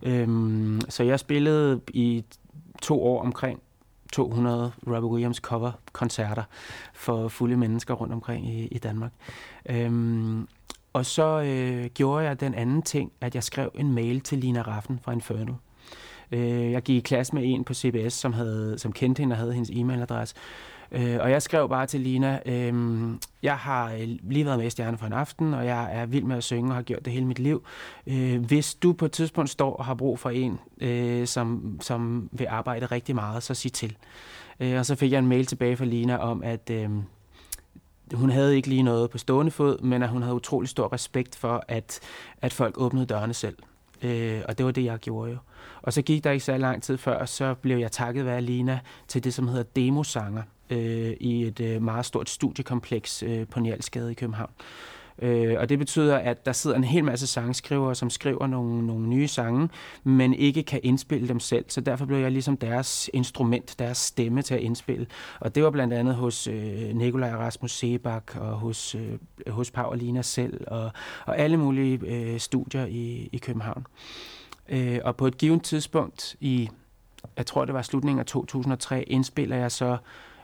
Øhm, 0.03 0.81
så 0.89 1.03
jeg 1.03 1.19
spillede 1.19 1.81
i 1.93 2.23
to 2.81 3.03
år 3.03 3.21
omkring 3.21 3.61
200 4.13 4.71
Robbie 4.87 5.11
Williams 5.11 5.37
cover-koncerter 5.37 6.43
for 6.93 7.27
fulde 7.27 7.57
mennesker 7.57 7.93
rundt 7.93 8.13
omkring 8.13 8.49
i, 8.49 8.67
i 8.67 8.77
Danmark. 8.77 9.11
Øhm, 9.69 10.47
og 10.93 11.05
så 11.05 11.41
øh, 11.41 11.85
gjorde 11.85 12.25
jeg 12.25 12.39
den 12.39 12.53
anden 12.53 12.81
ting, 12.81 13.11
at 13.21 13.35
jeg 13.35 13.43
skrev 13.43 13.71
en 13.75 13.93
mail 13.93 14.21
til 14.21 14.37
Lina 14.37 14.61
Raffen 14.61 14.99
fra 15.03 15.11
Inferno. 15.11 15.53
Øh, 16.31 16.71
jeg 16.71 16.81
gik 16.81 16.97
i 16.97 16.99
klasse 16.99 17.35
med 17.35 17.43
en 17.45 17.63
på 17.63 17.73
CBS, 17.73 18.13
som, 18.13 18.33
havde, 18.33 18.79
som 18.79 18.91
kendte 18.91 19.19
hende 19.19 19.33
og 19.33 19.37
havde 19.37 19.53
hendes 19.53 19.69
e-mailadresse. 19.69 20.35
Øh, 20.93 21.17
og 21.19 21.31
jeg 21.31 21.41
skrev 21.41 21.69
bare 21.69 21.85
til 21.85 22.01
Lina, 22.01 22.39
øh, 22.45 22.73
jeg 23.43 23.57
har 23.57 23.91
øh, 23.93 23.99
lige 24.23 24.45
været 24.45 24.57
med 24.57 24.67
i 24.67 24.69
Stjerne 24.69 24.97
for 24.97 25.05
en 25.05 25.13
aften, 25.13 25.53
og 25.53 25.65
jeg 25.65 25.89
er 25.93 26.05
vild 26.05 26.23
med 26.23 26.37
at 26.37 26.43
synge 26.43 26.71
og 26.71 26.75
har 26.75 26.81
gjort 26.81 27.05
det 27.05 27.13
hele 27.13 27.25
mit 27.25 27.39
liv. 27.39 27.63
Øh, 28.07 28.45
hvis 28.45 28.75
du 28.75 28.93
på 28.93 29.05
et 29.05 29.11
tidspunkt 29.11 29.49
står 29.49 29.75
og 29.75 29.85
har 29.85 29.93
brug 29.93 30.19
for 30.19 30.29
en, 30.29 30.59
øh, 30.81 31.27
som, 31.27 31.77
som 31.81 32.29
vil 32.31 32.47
arbejde 32.49 32.85
rigtig 32.85 33.15
meget, 33.15 33.43
så 33.43 33.53
sig 33.53 33.73
til. 33.73 33.97
Øh, 34.59 34.79
og 34.79 34.85
så 34.85 34.95
fik 34.95 35.11
jeg 35.11 35.19
en 35.19 35.27
mail 35.27 35.45
tilbage 35.45 35.77
fra 35.77 35.85
Lina 35.85 36.17
om, 36.17 36.43
at... 36.43 36.69
Øh, 36.69 36.89
hun 38.13 38.29
havde 38.29 38.55
ikke 38.55 38.67
lige 38.67 38.83
noget 38.83 39.09
på 39.09 39.17
stående 39.17 39.51
fod, 39.51 39.81
men 39.81 40.03
at 40.03 40.09
hun 40.09 40.21
havde 40.21 40.35
utrolig 40.35 40.69
stor 40.69 40.93
respekt 40.93 41.35
for, 41.35 41.63
at, 41.67 41.99
at 42.41 42.53
folk 42.53 42.75
åbnede 42.77 43.05
dørene 43.05 43.33
selv. 43.33 43.57
Øh, 44.01 44.41
og 44.47 44.57
det 44.57 44.65
var 44.65 44.71
det, 44.71 44.83
jeg 44.83 44.99
gjorde 44.99 45.31
jo. 45.31 45.37
Og 45.81 45.93
så 45.93 46.01
gik 46.01 46.23
der 46.23 46.31
ikke 46.31 46.45
så 46.45 46.57
lang 46.57 46.83
tid 46.83 46.97
før, 46.97 47.25
så 47.25 47.53
blev 47.53 47.77
jeg 47.77 47.91
takket 47.91 48.25
være 48.25 48.41
Lina 48.41 48.79
til 49.07 49.23
det, 49.23 49.33
som 49.33 49.47
hedder 49.47 49.63
demosanger 49.63 50.43
øh, 50.69 51.13
i 51.19 51.43
et 51.43 51.59
øh, 51.59 51.81
meget 51.81 52.05
stort 52.05 52.29
studiekompleks 52.29 53.23
øh, 53.23 53.47
på 53.47 53.59
Njalsgade 53.59 54.11
i 54.11 54.13
København. 54.13 54.51
Øh, 55.19 55.55
og 55.59 55.69
det 55.69 55.79
betyder, 55.79 56.17
at 56.17 56.45
der 56.45 56.51
sidder 56.51 56.75
en 56.77 56.83
hel 56.83 57.03
masse 57.03 57.27
sangskrivere, 57.27 57.95
som 57.95 58.09
skriver 58.09 58.47
nogle, 58.47 58.87
nogle 58.87 59.07
nye 59.07 59.27
sange, 59.27 59.69
men 60.03 60.33
ikke 60.33 60.63
kan 60.63 60.79
indspille 60.83 61.27
dem 61.27 61.39
selv. 61.39 61.65
Så 61.67 61.81
derfor 61.81 62.05
blev 62.05 62.17
jeg 62.17 62.31
ligesom 62.31 62.57
deres 62.57 63.09
instrument, 63.13 63.75
deres 63.79 63.97
stemme 63.97 64.41
til 64.41 64.55
at 64.55 64.61
indspille. 64.61 65.07
Og 65.39 65.55
det 65.55 65.63
var 65.63 65.69
blandt 65.69 65.93
andet 65.93 66.15
hos 66.15 66.47
øh, 66.47 66.95
Nikolaj 66.95 67.31
Rasmus 67.31 67.71
Sebak 67.71 68.35
og 68.35 68.51
hos, 68.51 68.95
øh, 68.95 69.17
hos 69.47 69.71
Paulina 69.71 70.21
selv 70.21 70.63
og, 70.67 70.91
og 71.25 71.37
alle 71.37 71.57
mulige 71.57 71.99
øh, 72.05 72.39
studier 72.39 72.85
i, 72.85 73.29
i 73.31 73.37
København. 73.37 73.85
Øh, 74.69 74.99
og 75.03 75.15
på 75.15 75.27
et 75.27 75.37
givet 75.37 75.63
tidspunkt 75.63 76.35
i, 76.39 76.69
jeg 77.37 77.45
tror 77.45 77.65
det 77.65 77.73
var 77.73 77.81
slutningen 77.81 78.19
af 78.19 78.25
2003, 78.25 79.03
indspiller 79.03 79.55
jeg 79.55 79.71
så 79.71 79.97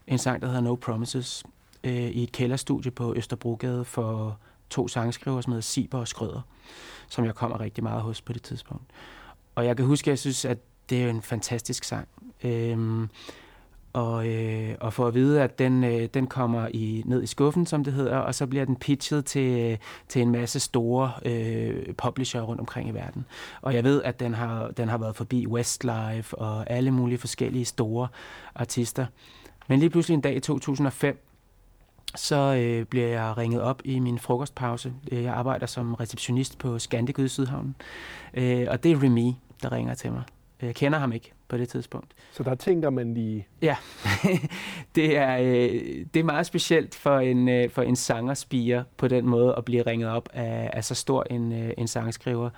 en 0.10 0.18
sang, 0.18 0.42
der 0.42 0.48
hedder 0.48 0.62
No 0.62 0.76
Promises, 0.76 1.44
øh, 1.84 1.94
i 1.94 2.24
et 2.24 2.32
kælderstudie 2.32 2.92
på 2.92 3.14
Østerbrogade 3.16 3.86
for 3.86 4.38
to 4.70 4.88
sangskrivere, 4.88 5.44
som 5.44 5.52
hedder 5.52 5.62
Siber 5.62 6.00
og 6.00 6.08
Skrøder, 6.08 6.42
som 7.10 7.26
jeg 7.26 7.36
kommer 7.36 7.60
rigtig 7.60 7.84
meget 7.84 8.02
hos 8.02 8.22
på 8.22 8.34
det 8.34 8.44
tidspunkt. 8.44 8.84
Og 9.56 9.66
jeg 9.66 9.78
kan 9.78 9.86
huske, 9.86 10.08
at 10.08 10.10
jeg 10.10 10.20
synes, 10.20 10.46
at 10.46 10.58
det 10.90 11.04
er 11.04 11.10
en 11.10 11.22
fantastisk 11.22 11.84
sang. 11.84 12.08
Øhm, 12.44 13.10
og, 13.94 14.28
øh, 14.28 14.76
og 14.80 14.94
få 14.94 15.08
at 15.08 15.14
vide, 15.14 15.42
at 15.42 15.60
den, 15.60 15.84
øh, 15.84 16.10
den 16.14 16.28
kommer 16.28 16.68
i, 16.74 17.04
ned 17.06 17.24
i 17.24 17.28
skuffen, 17.28 17.66
som 17.66 17.84
det 17.84 17.94
hedder, 17.94 18.18
og 18.18 18.36
så 18.36 18.48
bliver 18.48 18.66
den 18.66 18.76
pitchet 18.76 19.26
til, 19.26 19.78
til 20.08 20.22
en 20.22 20.32
masse 20.32 20.60
store 20.60 21.12
øh, 21.26 21.94
publisher 21.94 22.42
rundt 22.42 22.60
omkring 22.60 22.90
i 22.90 22.92
verden. 22.92 23.26
Og 23.62 23.74
jeg 23.74 23.84
ved, 23.84 24.04
at 24.04 24.20
den 24.20 24.34
har, 24.34 24.68
den 24.68 24.90
har 24.90 24.98
været 24.98 25.16
forbi 25.16 25.48
Westlife 25.48 26.38
og 26.38 26.70
alle 26.70 26.92
mulige 26.92 27.18
forskellige 27.18 27.66
store 27.66 28.08
artister. 28.56 29.06
Men 29.70 29.80
lige 29.80 29.90
pludselig 29.90 30.16
en 30.16 30.22
dag 30.22 30.36
i 30.36 30.40
2005, 30.40 31.26
så 32.16 32.36
øh, 32.36 32.86
bliver 32.86 33.08
jeg 33.08 33.38
ringet 33.38 33.62
op 33.62 33.82
i 33.86 34.00
min 34.00 34.20
frokostpause. 34.20 34.94
Øh, 35.12 35.24
jeg 35.24 35.34
arbejder 35.34 35.66
som 35.66 35.94
receptionist 35.94 36.58
på 36.58 36.80
Scandic 36.80 37.20
i 37.20 37.28
Sydhavnen. 37.28 37.76
Øh, 38.34 38.68
og 38.70 38.84
det 38.84 38.92
er 38.92 39.04
Remy, 39.04 39.34
der 39.64 39.72
ringer 39.72 39.94
til 39.94 40.12
mig. 40.12 40.24
Jeg 40.62 40.76
kender 40.76 41.00
ham 41.00 41.12
ikke 41.12 41.32
på 41.48 41.58
det 41.58 41.70
tidspunkt. 41.70 42.14
Så 42.32 42.44
der 42.44 42.56
tænker 42.56 42.90
man 42.90 43.14
lige... 43.14 43.48
Ja, 43.62 43.76
det, 44.96 45.18
er, 45.18 45.38
øh, 45.38 46.06
det 46.14 46.20
er 46.20 46.24
meget 46.24 46.46
specielt 46.46 46.96
for 46.96 47.20
en, 47.20 47.50
øh, 47.50 47.70
for 47.70 47.82
en 47.82 47.96
sangerspiger 47.96 48.84
på 48.98 49.08
den 49.08 49.26
måde 49.26 49.56
at 49.58 49.66
blive 49.66 49.82
ringet 49.82 50.10
op 50.10 50.30
af, 50.34 50.70
af 50.74 50.84
så 50.84 50.96
stor 50.96 51.26
en, 51.30 51.52
øh, 51.52 51.74
en 51.78 51.88
sangskriver 51.88 52.50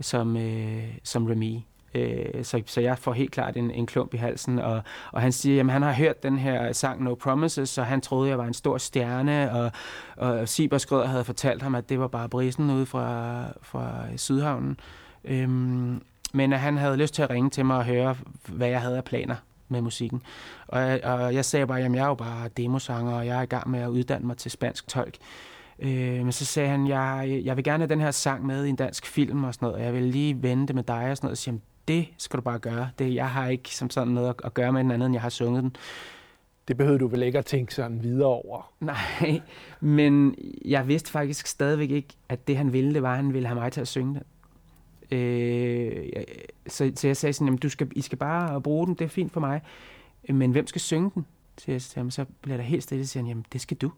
som, 0.00 0.36
øh, 0.36 0.84
som 1.02 1.26
Remy. 1.26 1.60
Øh, 1.94 2.44
så, 2.44 2.62
så 2.66 2.80
jeg 2.80 2.98
får 2.98 3.12
helt 3.12 3.30
klart 3.30 3.56
en, 3.56 3.70
en 3.70 3.86
klump 3.86 4.14
i 4.14 4.16
halsen, 4.16 4.58
og, 4.58 4.82
og 5.12 5.22
han 5.22 5.32
siger, 5.32 5.64
at 5.64 5.70
han 5.70 5.82
har 5.82 5.92
hørt 5.92 6.22
den 6.22 6.38
her 6.38 6.72
sang 6.72 7.04
No 7.04 7.14
Promises, 7.14 7.68
så 7.68 7.82
han 7.82 8.00
troede, 8.00 8.30
jeg 8.30 8.38
var 8.38 8.44
en 8.44 8.54
stor 8.54 8.78
stjerne, 8.78 9.52
og, 9.52 9.72
og 10.16 10.48
Sibers 10.48 10.86
havde 10.90 11.24
fortalt 11.24 11.62
ham, 11.62 11.74
at 11.74 11.88
det 11.88 12.00
var 12.00 12.08
bare 12.08 12.28
brisen 12.28 12.70
ude 12.70 12.86
fra, 12.86 13.44
fra 13.62 14.04
Sydhavnen. 14.16 14.80
Øhm, 15.24 16.02
men 16.32 16.52
at 16.52 16.60
han 16.60 16.76
havde 16.76 16.96
lyst 16.96 17.14
til 17.14 17.22
at 17.22 17.30
ringe 17.30 17.50
til 17.50 17.66
mig 17.66 17.76
og 17.76 17.84
høre, 17.84 18.16
hvad 18.48 18.68
jeg 18.68 18.80
havde 18.80 18.96
af 18.96 19.04
planer 19.04 19.36
med 19.68 19.80
musikken. 19.80 20.22
Og 20.66 20.80
jeg, 20.80 21.04
og 21.04 21.34
jeg 21.34 21.44
sagde 21.44 21.66
bare, 21.66 21.80
at 21.80 21.92
jeg 21.92 22.02
er 22.02 22.06
jo 22.06 22.14
bare 22.14 22.48
demosanger, 22.56 23.12
og 23.12 23.26
jeg 23.26 23.38
er 23.38 23.42
i 23.42 23.46
gang 23.46 23.70
med 23.70 23.80
at 23.80 23.88
uddanne 23.88 24.26
mig 24.26 24.36
til 24.36 24.50
spansk 24.50 24.88
tolk. 24.88 25.14
Øh, 25.78 26.24
men 26.24 26.32
så 26.32 26.44
sagde 26.44 26.68
han, 26.68 26.86
jeg, 26.86 27.40
jeg 27.44 27.56
vil 27.56 27.64
gerne 27.64 27.82
have 27.82 27.88
den 27.88 28.00
her 28.00 28.10
sang 28.10 28.46
med 28.46 28.64
i 28.64 28.68
en 28.68 28.76
dansk 28.76 29.06
film 29.06 29.44
og 29.44 29.54
sådan 29.54 29.66
noget, 29.66 29.76
og 29.80 29.84
jeg 29.84 29.94
vil 29.94 30.02
lige 30.02 30.42
vente 30.42 30.74
med 30.74 30.82
dig 30.82 31.10
og 31.10 31.16
sådan 31.16 31.26
noget, 31.26 31.32
og 31.32 31.38
sige, 31.38 31.60
det 31.88 32.08
skal 32.18 32.36
du 32.36 32.42
bare 32.42 32.58
gøre. 32.58 32.90
Det, 32.98 33.14
jeg 33.14 33.30
har 33.30 33.48
ikke 33.48 33.74
som 33.74 33.90
sådan 33.90 34.14
noget 34.14 34.34
at, 34.44 34.54
gøre 34.54 34.72
med 34.72 34.84
den 34.84 34.90
anden, 34.90 35.06
end 35.06 35.14
jeg 35.14 35.22
har 35.22 35.28
sunget 35.28 35.62
den. 35.62 35.76
Det 36.68 36.76
behøvede 36.76 36.98
du 36.98 37.06
vel 37.06 37.22
ikke 37.22 37.38
at 37.38 37.46
tænke 37.46 37.74
sådan 37.74 38.02
videre 38.02 38.28
over? 38.28 38.72
Nej, 38.80 39.42
men 39.80 40.34
jeg 40.64 40.88
vidste 40.88 41.10
faktisk 41.10 41.46
stadigvæk 41.46 41.90
ikke, 41.90 42.08
at 42.28 42.48
det 42.48 42.56
han 42.56 42.72
ville, 42.72 42.94
det 42.94 43.02
var, 43.02 43.10
at 43.10 43.16
han 43.16 43.34
ville 43.34 43.48
have 43.48 43.60
mig 43.60 43.72
til 43.72 43.80
at 43.80 43.88
synge 43.88 44.14
den. 44.14 44.22
Øh, 45.18 46.22
så, 46.66 46.92
så 46.94 47.06
jeg 47.06 47.16
sagde 47.16 47.32
sådan, 47.32 47.46
jamen, 47.46 47.58
du 47.58 47.68
skal, 47.68 47.88
I 47.96 48.00
skal 48.00 48.18
bare 48.18 48.60
bruge 48.60 48.86
den, 48.86 48.94
det 48.94 49.04
er 49.04 49.08
fint 49.08 49.32
for 49.32 49.40
mig. 49.40 49.62
Men 50.28 50.50
hvem 50.50 50.66
skal 50.66 50.80
synge 50.80 51.10
den? 51.14 51.26
Så, 51.58 51.72
jeg, 51.72 51.82
så, 51.82 52.06
så 52.10 52.24
bliver 52.42 52.56
der 52.56 52.64
helt 52.64 52.82
stille, 52.82 53.02
og 53.02 53.06
siger 53.06 53.26
jamen 53.26 53.44
det 53.52 53.60
skal 53.60 53.76
du. 53.76 53.92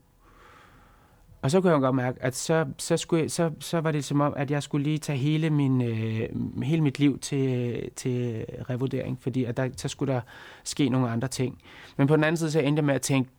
Og 1.42 1.50
så 1.50 1.60
kunne 1.60 1.72
jeg 1.72 1.80
godt 1.80 1.94
mærke, 1.94 2.22
at 2.22 2.36
så, 2.36 2.66
så, 2.78 2.96
skulle 2.96 3.22
jeg, 3.22 3.30
så, 3.30 3.50
så 3.60 3.80
var 3.80 3.92
det 3.92 4.04
som 4.04 4.20
om, 4.20 4.34
at 4.36 4.50
jeg 4.50 4.62
skulle 4.62 4.84
lige 4.84 4.98
tage 4.98 5.18
hele, 5.18 5.50
min, 5.50 5.82
øh, 5.82 6.62
hele 6.62 6.82
mit 6.82 6.98
liv 6.98 7.18
til, 7.18 7.90
til 7.96 8.44
revurdering, 8.70 9.18
fordi 9.20 9.44
at 9.44 9.56
der, 9.56 9.68
så 9.76 9.88
skulle 9.88 10.12
der 10.12 10.20
ske 10.64 10.88
nogle 10.88 11.10
andre 11.10 11.28
ting. 11.28 11.62
Men 11.96 12.06
på 12.06 12.16
den 12.16 12.24
anden 12.24 12.36
side, 12.36 12.50
så 12.50 12.60
endte 12.60 12.80
jeg 12.80 12.84
med 12.84 12.94
at 12.94 13.02
tænke, 13.02 13.30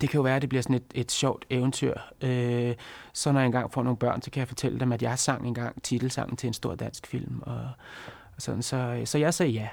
det 0.00 0.10
kan 0.10 0.18
jo 0.18 0.22
være, 0.22 0.36
at 0.36 0.42
det 0.42 0.48
bliver 0.48 0.62
sådan 0.62 0.76
et, 0.76 0.84
et 0.94 1.12
sjovt 1.12 1.44
eventyr. 1.50 1.94
Øh, 2.22 2.74
så 3.12 3.32
når 3.32 3.40
jeg 3.40 3.46
engang 3.46 3.72
får 3.72 3.82
nogle 3.82 3.96
børn, 3.96 4.22
så 4.22 4.30
kan 4.30 4.40
jeg 4.40 4.48
fortælle 4.48 4.80
dem, 4.80 4.92
at 4.92 5.02
jeg 5.02 5.18
sang 5.18 5.46
engang 5.46 5.82
titelsangen 5.82 6.36
til 6.36 6.46
en 6.46 6.52
stor 6.52 6.74
dansk 6.74 7.06
film. 7.06 7.42
Og, 7.42 7.60
og 8.36 8.42
sådan, 8.42 8.62
så, 8.62 9.02
så 9.04 9.18
jeg 9.18 9.34
sagde 9.34 9.52
ja. 9.52 9.68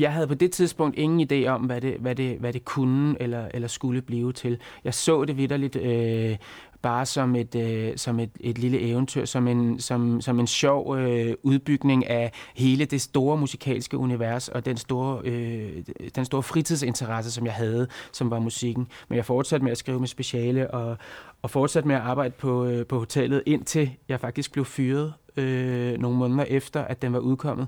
Jeg 0.00 0.12
havde 0.12 0.26
på 0.26 0.34
det 0.34 0.52
tidspunkt 0.52 0.98
ingen 0.98 1.28
idé 1.32 1.48
om, 1.48 1.60
hvad 1.60 1.80
det, 1.80 1.96
hvad 2.00 2.14
det, 2.14 2.38
hvad 2.38 2.52
det 2.52 2.64
kunne 2.64 3.16
eller, 3.20 3.48
eller 3.54 3.68
skulle 3.68 4.02
blive 4.02 4.32
til. 4.32 4.58
Jeg 4.84 4.94
så 4.94 5.24
det 5.24 5.36
vidderligt 5.36 5.76
øh, 5.76 6.36
bare 6.84 7.06
som 7.06 7.36
et, 7.36 7.54
øh, 7.54 7.92
som 7.96 8.20
et, 8.20 8.30
et 8.40 8.58
lille 8.58 8.80
eventyr, 8.80 9.24
som 9.24 9.48
en, 9.48 9.80
som, 9.80 10.20
som 10.20 10.40
en 10.40 10.46
sjov 10.46 10.96
øh, 10.98 11.34
udbygning 11.42 12.06
af 12.06 12.32
hele 12.54 12.84
det 12.84 13.00
store 13.00 13.36
musikalske 13.36 13.98
univers 13.98 14.48
og 14.48 14.64
den 14.64 14.76
store, 14.76 15.20
øh, 15.24 15.82
den 16.14 16.24
store 16.24 16.42
fritidsinteresse, 16.42 17.32
som 17.32 17.46
jeg 17.46 17.54
havde, 17.54 17.88
som 18.12 18.30
var 18.30 18.38
musikken. 18.38 18.88
Men 19.08 19.16
jeg 19.16 19.24
fortsatte 19.24 19.64
med 19.64 19.72
at 19.72 19.78
skrive 19.78 20.00
med 20.00 20.08
speciale 20.08 20.70
og, 20.70 20.96
og 21.42 21.50
fortsatte 21.50 21.88
med 21.88 21.96
at 21.96 22.02
arbejde 22.02 22.34
på, 22.38 22.64
øh, 22.64 22.86
på 22.86 22.98
hotellet, 22.98 23.42
indtil 23.46 23.90
jeg 24.08 24.20
faktisk 24.20 24.52
blev 24.52 24.64
fyret 24.64 25.12
øh, 25.36 25.98
nogle 25.98 26.18
måneder 26.18 26.44
efter, 26.44 26.80
at 26.80 27.02
den 27.02 27.12
var 27.12 27.18
udkommet. 27.18 27.66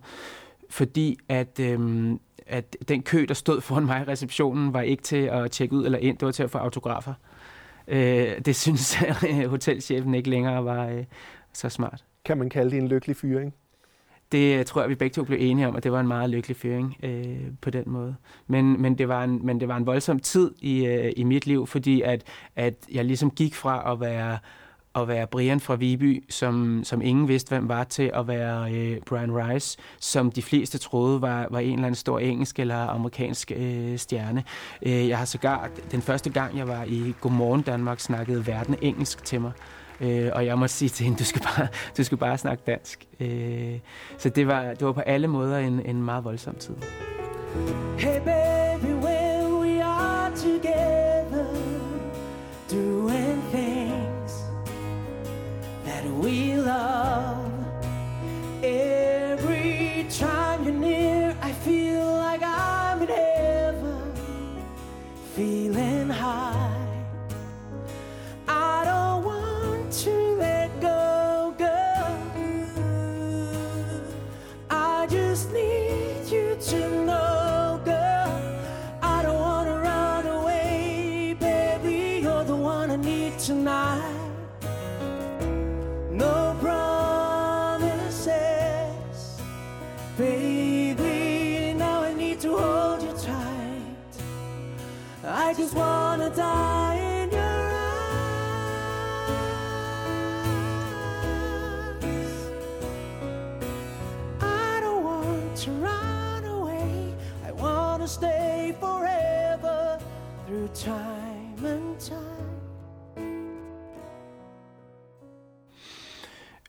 Fordi 0.70 1.18
at, 1.28 1.60
øh, 1.60 2.10
at 2.46 2.76
den 2.88 3.02
kø, 3.02 3.24
der 3.28 3.34
stod 3.34 3.60
foran 3.60 3.86
mig 3.86 4.00
i 4.00 4.10
receptionen, 4.10 4.74
var 4.74 4.80
ikke 4.80 5.02
til 5.02 5.16
at 5.16 5.50
tjekke 5.50 5.74
ud 5.74 5.84
eller 5.84 5.98
ind, 5.98 6.18
det 6.18 6.26
var 6.26 6.32
til 6.32 6.42
at 6.42 6.50
få 6.50 6.58
autografer. 6.58 7.14
Øh, 7.88 8.40
det 8.44 8.56
synes 8.56 8.98
hotelchefen 9.54 10.14
ikke 10.14 10.30
længere 10.30 10.64
var 10.64 10.86
øh, 10.86 11.04
så 11.52 11.68
smart. 11.68 12.04
Kan 12.24 12.38
man 12.38 12.50
kalde 12.50 12.70
det 12.70 12.78
en 12.78 12.88
lykkelig 12.88 13.16
fyring? 13.16 13.54
Det 14.32 14.58
øh, 14.58 14.64
tror 14.64 14.80
jeg, 14.80 14.90
vi 14.90 14.94
begge 14.94 15.14
to 15.14 15.24
blev 15.24 15.38
enige 15.40 15.68
om, 15.68 15.76
at 15.76 15.84
det 15.84 15.92
var 15.92 16.00
en 16.00 16.08
meget 16.08 16.30
lykkelig 16.30 16.56
fyring 16.56 16.96
øh, 17.02 17.52
på 17.60 17.70
den 17.70 17.84
måde. 17.86 18.16
Men, 18.46 18.82
men, 18.82 18.98
det 18.98 19.08
var 19.08 19.24
en, 19.24 19.46
men 19.46 19.60
det 19.60 19.68
var 19.68 19.76
en 19.76 19.86
voldsom 19.86 20.18
tid 20.18 20.54
i, 20.58 20.86
øh, 20.86 21.12
i 21.16 21.24
mit 21.24 21.46
liv, 21.46 21.66
fordi 21.66 22.02
at, 22.02 22.24
at 22.56 22.74
jeg 22.92 23.04
ligesom 23.04 23.30
gik 23.30 23.54
fra 23.54 23.92
at 23.92 24.00
være 24.00 24.38
at 24.96 25.08
være 25.08 25.26
Brian 25.26 25.60
fra 25.60 25.74
Viby, 25.74 26.24
som, 26.30 26.80
som 26.84 27.02
ingen 27.02 27.28
vidste, 27.28 27.48
hvem 27.48 27.68
var, 27.68 27.84
til 27.84 28.10
at 28.14 28.28
være 28.28 28.72
øh, 28.72 29.00
Brian 29.06 29.36
Rice, 29.36 29.78
som 30.00 30.30
de 30.30 30.42
fleste 30.42 30.78
troede 30.78 31.22
var, 31.22 31.46
var 31.50 31.58
en 31.58 31.72
eller 31.72 31.86
anden 31.86 31.94
stor 31.94 32.18
engelsk 32.18 32.58
eller 32.58 32.76
amerikansk 32.76 33.52
øh, 33.56 33.98
stjerne. 33.98 34.44
Øh, 34.82 35.08
jeg 35.08 35.18
har 35.18 35.24
sågar, 35.24 35.68
den 35.90 36.02
første 36.02 36.30
gang, 36.30 36.58
jeg 36.58 36.68
var 36.68 36.84
i 36.84 37.14
Godmorgen 37.20 37.62
Danmark, 37.62 38.00
snakkede 38.00 38.46
verden 38.46 38.76
engelsk 38.82 39.24
til 39.24 39.40
mig. 39.40 39.52
Øh, 40.00 40.30
og 40.32 40.46
jeg 40.46 40.58
må 40.58 40.66
sige 40.66 40.88
til 40.88 41.04
hende, 41.04 41.18
du 41.18 41.24
skal 41.24 41.42
bare, 41.42 41.66
du 41.96 42.04
skal 42.04 42.18
bare 42.18 42.38
snakke 42.38 42.62
dansk. 42.66 43.06
Øh, 43.20 43.78
så 44.18 44.28
det 44.28 44.46
var, 44.46 44.62
det 44.62 44.86
var 44.86 44.92
på 44.92 45.00
alle 45.00 45.26
måder 45.28 45.58
en, 45.58 45.80
en 45.86 46.02
meget 46.02 46.24
voldsom 46.24 46.54
tid. 46.54 46.74
Hey 47.98 48.20
baby, 48.20 48.92
when 49.04 49.60
we 49.60 49.82
are 49.82 50.30
together, 50.36 50.85
wanna 108.06 108.12
stay 108.12 108.72
forever 108.80 109.98
through 110.46 110.70
time 110.74 111.68
and 111.68 112.00
time. 112.00 112.16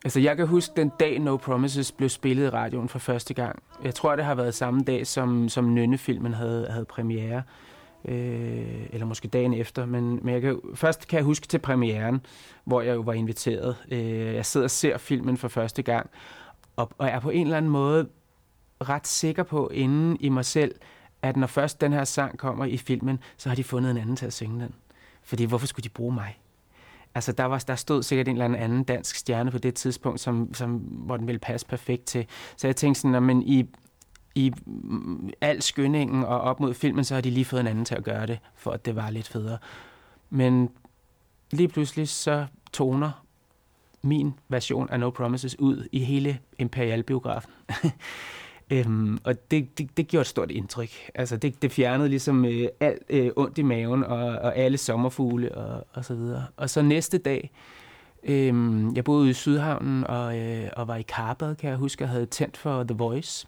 Altså, 0.03 0.19
jeg 0.19 0.37
kan 0.37 0.47
huske 0.47 0.73
den 0.75 0.91
dag 0.99 1.19
No 1.19 1.37
Promises 1.37 1.91
blev 1.91 2.09
spillet 2.09 2.45
i 2.45 2.49
radioen 2.49 2.89
for 2.89 2.99
første 2.99 3.33
gang. 3.33 3.63
Jeg 3.83 3.95
tror, 3.95 4.15
det 4.15 4.25
har 4.25 4.35
været 4.35 4.53
samme 4.53 4.81
dag, 4.81 5.07
som, 5.07 5.49
som 5.49 5.73
Nynne-filmen 5.73 6.33
havde, 6.33 6.67
havde 6.69 6.85
premiere 6.85 7.43
øh, 8.05 8.87
eller 8.89 9.05
måske 9.05 9.27
dagen 9.27 9.53
efter, 9.53 9.85
men, 9.85 10.19
men 10.21 10.33
jeg 10.33 10.41
kan, 10.41 10.59
først 10.75 11.07
kan 11.07 11.17
jeg 11.17 11.25
huske 11.25 11.47
til 11.47 11.59
premieren, 11.59 12.25
hvor 12.63 12.81
jeg 12.81 12.95
jo 12.95 13.01
var 13.01 13.13
inviteret. 13.13 13.75
Øh, 13.91 14.33
jeg 14.33 14.45
sidder 14.45 14.65
og 14.65 14.71
ser 14.71 14.97
filmen 14.97 15.37
for 15.37 15.47
første 15.47 15.81
gang, 15.81 16.09
og, 16.75 16.89
og 16.97 17.07
er 17.07 17.19
på 17.19 17.29
en 17.29 17.47
eller 17.47 17.57
anden 17.57 17.71
måde 17.71 18.07
ret 18.81 19.07
sikker 19.07 19.43
på 19.43 19.67
inden 19.67 20.17
i 20.19 20.29
mig 20.29 20.45
selv, 20.45 20.75
at 21.21 21.37
når 21.37 21.47
først 21.47 21.81
den 21.81 21.93
her 21.93 22.03
sang 22.03 22.37
kommer 22.37 22.65
i 22.65 22.77
filmen, 22.77 23.19
så 23.37 23.49
har 23.49 23.55
de 23.55 23.63
fundet 23.63 23.91
en 23.91 23.97
anden 23.97 24.15
til 24.15 24.25
at 24.25 24.33
synge 24.33 24.63
den. 24.63 24.73
Fordi 25.23 25.43
hvorfor 25.43 25.67
skulle 25.67 25.83
de 25.83 25.89
bruge 25.89 26.13
mig? 26.13 26.39
Altså, 27.15 27.31
der, 27.31 27.43
var, 27.43 27.63
der 27.67 27.75
stod 27.75 28.03
sikkert 28.03 28.27
en 28.27 28.41
eller 28.41 28.57
anden 28.57 28.83
dansk 28.83 29.15
stjerne 29.15 29.51
på 29.51 29.57
det 29.57 29.75
tidspunkt, 29.75 30.19
som, 30.19 30.53
som, 30.53 30.71
hvor 30.77 31.17
den 31.17 31.27
ville 31.27 31.39
passe 31.39 31.67
perfekt 31.67 32.05
til. 32.05 32.25
Så 32.57 32.67
jeg 32.67 32.75
tænkte 32.75 33.01
sådan, 33.01 33.23
men 33.23 33.43
i, 33.43 33.65
i 34.35 34.53
al 35.41 35.61
skyndingen 35.61 36.23
og 36.23 36.41
op 36.41 36.59
mod 36.59 36.73
filmen, 36.73 37.03
så 37.03 37.13
har 37.13 37.21
de 37.21 37.29
lige 37.29 37.45
fået 37.45 37.59
en 37.59 37.67
anden 37.67 37.85
til 37.85 37.95
at 37.95 38.03
gøre 38.03 38.25
det, 38.25 38.39
for 38.55 38.71
at 38.71 38.85
det 38.85 38.95
var 38.95 39.09
lidt 39.09 39.27
federe. 39.27 39.57
Men 40.29 40.69
lige 41.51 41.67
pludselig 41.67 42.09
så 42.09 42.45
toner 42.73 43.25
min 44.01 44.33
version 44.49 44.89
af 44.89 44.99
No 44.99 45.09
Promises 45.09 45.59
ud 45.59 45.87
i 45.91 45.99
hele 45.99 46.39
Imperial-biografen. 46.59 47.51
Øhm, 48.71 49.19
og 49.23 49.51
det, 49.51 49.77
det, 49.77 49.97
det 49.97 50.07
gjorde 50.07 50.21
et 50.21 50.27
stort 50.27 50.51
indtryk. 50.51 50.89
Altså, 51.15 51.37
det, 51.37 51.61
det 51.61 51.71
fjernede 51.71 52.09
ligesom 52.09 52.45
øh, 52.45 52.67
alt 52.79 53.03
øh, 53.09 53.31
ondt 53.35 53.57
i 53.57 53.61
maven 53.61 54.03
og, 54.03 54.19
og 54.19 54.55
alle 54.55 54.77
sommerfugle 54.77 55.55
og, 55.55 55.87
og 55.93 56.05
så 56.05 56.15
videre. 56.15 56.45
Og 56.57 56.69
så 56.69 56.81
næste 56.81 57.17
dag, 57.17 57.51
øh, 58.23 58.53
jeg 58.95 59.03
boede 59.03 59.29
i 59.29 59.33
Sydhavnen 59.33 60.03
og, 60.03 60.39
øh, 60.39 60.69
og 60.75 60.87
var 60.87 60.95
i 60.95 61.01
Karbad, 61.01 61.55
kan 61.55 61.69
jeg 61.69 61.77
huske, 61.77 62.03
jeg 62.03 62.09
havde 62.09 62.25
tændt 62.25 62.57
for 62.57 62.83
The 62.83 62.95
Voice. 62.97 63.47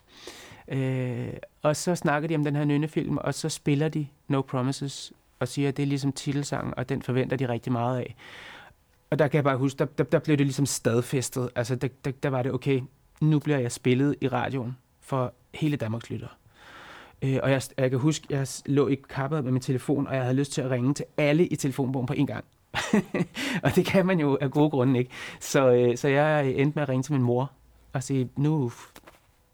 Øh, 0.67 1.33
og 1.61 1.75
så 1.75 1.95
snakker 1.95 2.27
de 2.27 2.35
om 2.35 2.43
den 2.43 2.55
her 2.55 2.65
nynnefilm, 2.65 3.17
og 3.17 3.33
så 3.33 3.49
spiller 3.49 3.89
de 3.89 4.07
No 4.27 4.41
Promises 4.41 5.13
og 5.39 5.47
siger, 5.47 5.69
at 5.69 5.77
det 5.77 5.83
er 5.83 5.87
ligesom 5.87 6.11
titelsangen, 6.11 6.73
og 6.77 6.89
den 6.89 7.01
forventer 7.01 7.37
de 7.37 7.49
rigtig 7.49 7.71
meget 7.71 7.99
af. 7.99 8.15
Og 9.09 9.19
der 9.19 9.27
kan 9.27 9.35
jeg 9.35 9.43
bare 9.43 9.57
huske, 9.57 9.79
der, 9.79 9.85
der, 9.85 10.03
der 10.03 10.19
blev 10.19 10.37
det 10.37 10.45
ligesom 10.45 10.65
stadfæstet. 10.65 11.49
Altså, 11.55 11.75
der, 11.75 11.87
der, 12.05 12.11
der 12.11 12.29
var 12.29 12.43
det, 12.43 12.51
okay, 12.51 12.81
nu 13.21 13.39
bliver 13.39 13.59
jeg 13.59 13.71
spillet 13.71 14.15
i 14.21 14.27
radioen 14.27 14.77
for 15.09 15.33
hele 15.53 15.77
Danmarks 15.77 16.09
lyttere. 16.09 16.29
Øh, 17.21 17.39
og 17.43 17.51
jeg, 17.51 17.61
jeg 17.77 17.89
kan 17.89 17.99
huske, 17.99 18.27
jeg 18.29 18.47
lå 18.65 18.87
i 18.87 18.95
kappet 19.09 19.43
med 19.43 19.51
min 19.51 19.61
telefon, 19.61 20.07
og 20.07 20.15
jeg 20.15 20.23
havde 20.23 20.35
lyst 20.35 20.51
til 20.51 20.61
at 20.61 20.71
ringe 20.71 20.93
til 20.93 21.05
alle 21.17 21.47
i 21.47 21.55
telefonbogen 21.55 22.07
på 22.07 22.13
en 22.13 22.27
gang. 22.27 22.45
og 23.63 23.75
det 23.75 23.85
kan 23.85 24.05
man 24.05 24.19
jo 24.19 24.37
af 24.41 24.51
gode 24.51 24.69
grunde 24.69 24.99
ikke. 24.99 25.11
Så, 25.39 25.71
øh, 25.71 25.97
så 25.97 26.07
jeg 26.07 26.51
endte 26.51 26.75
med 26.75 26.83
at 26.83 26.89
ringe 26.89 27.03
til 27.03 27.13
min 27.13 27.21
mor 27.21 27.51
og 27.93 28.03
sige, 28.03 28.29
nu, 28.35 28.71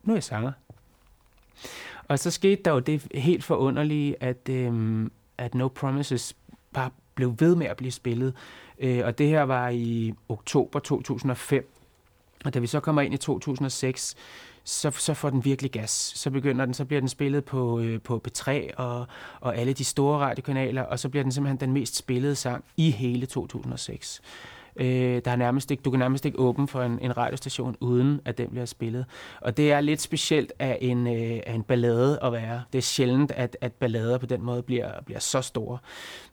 nu 0.03 0.13
er 0.13 0.15
jeg 0.15 0.23
sanger. 0.23 0.51
Og 2.07 2.19
så 2.19 2.31
skete 2.31 2.61
der 2.65 2.71
jo 2.71 2.79
det 2.79 3.07
helt 3.15 3.43
forunderlige, 3.43 4.23
at, 4.23 4.49
øh, 4.49 5.05
at 5.37 5.55
No 5.55 5.67
Promises 5.67 6.35
bare 6.73 6.89
blev 7.15 7.35
ved 7.39 7.55
med 7.55 7.67
at 7.67 7.77
blive 7.77 7.91
spillet. 7.91 8.33
Øh, 8.79 9.01
og 9.05 9.17
det 9.17 9.27
her 9.27 9.43
var 9.43 9.69
i 9.69 10.13
oktober 10.29 10.79
2005. 10.79 11.71
Og 12.45 12.53
da 12.53 12.59
vi 12.59 12.67
så 12.67 12.79
kommer 12.79 13.01
ind 13.01 13.13
i 13.13 13.17
2006, 13.17 14.15
så, 14.65 14.91
så 14.91 15.13
får 15.13 15.29
den 15.29 15.45
virkelig 15.45 15.71
gas. 15.71 16.11
Så 16.15 16.31
begynder 16.31 16.65
den, 16.65 16.73
så 16.73 16.85
bliver 16.85 16.99
den 17.01 17.09
spillet 17.09 17.45
på, 17.45 17.79
øh, 17.79 18.01
på 18.01 18.21
P3 18.27 18.75
og, 18.77 19.07
og 19.39 19.57
alle 19.57 19.73
de 19.73 19.83
store 19.83 20.19
radiokanaler, 20.19 20.81
og 20.81 20.99
så 20.99 21.09
bliver 21.09 21.23
den 21.23 21.31
simpelthen 21.31 21.59
den 21.59 21.73
mest 21.73 21.95
spillede 21.95 22.35
sang 22.35 22.63
i 22.77 22.91
hele 22.91 23.25
2006. 23.25 24.21
Øh, 24.75 25.21
der 25.25 25.31
er 25.31 25.35
nærmest 25.35 25.71
ikke, 25.71 25.81
du 25.81 25.91
kan 25.91 25.99
nærmest 25.99 26.25
ikke 26.25 26.39
åbne 26.39 26.67
for 26.67 26.81
en, 26.81 26.99
en 27.01 27.17
radiostation, 27.17 27.75
uden 27.79 28.21
at 28.25 28.37
den 28.37 28.49
bliver 28.49 28.65
spillet. 28.65 29.05
Og 29.41 29.57
det 29.57 29.71
er 29.71 29.81
lidt 29.81 30.01
specielt 30.01 30.53
af 30.59 30.77
en, 30.81 31.07
øh, 31.07 31.39
af 31.45 31.53
en 31.53 31.63
ballade 31.63 32.19
at 32.23 32.31
være. 32.31 32.63
Det 32.73 32.77
er 32.77 32.81
sjældent, 32.83 33.31
at, 33.31 33.57
at 33.61 33.73
ballader 33.73 34.17
på 34.17 34.25
den 34.25 34.41
måde 34.41 34.63
bliver, 34.63 34.91
bliver 35.05 35.19
så 35.19 35.41
store. 35.41 35.77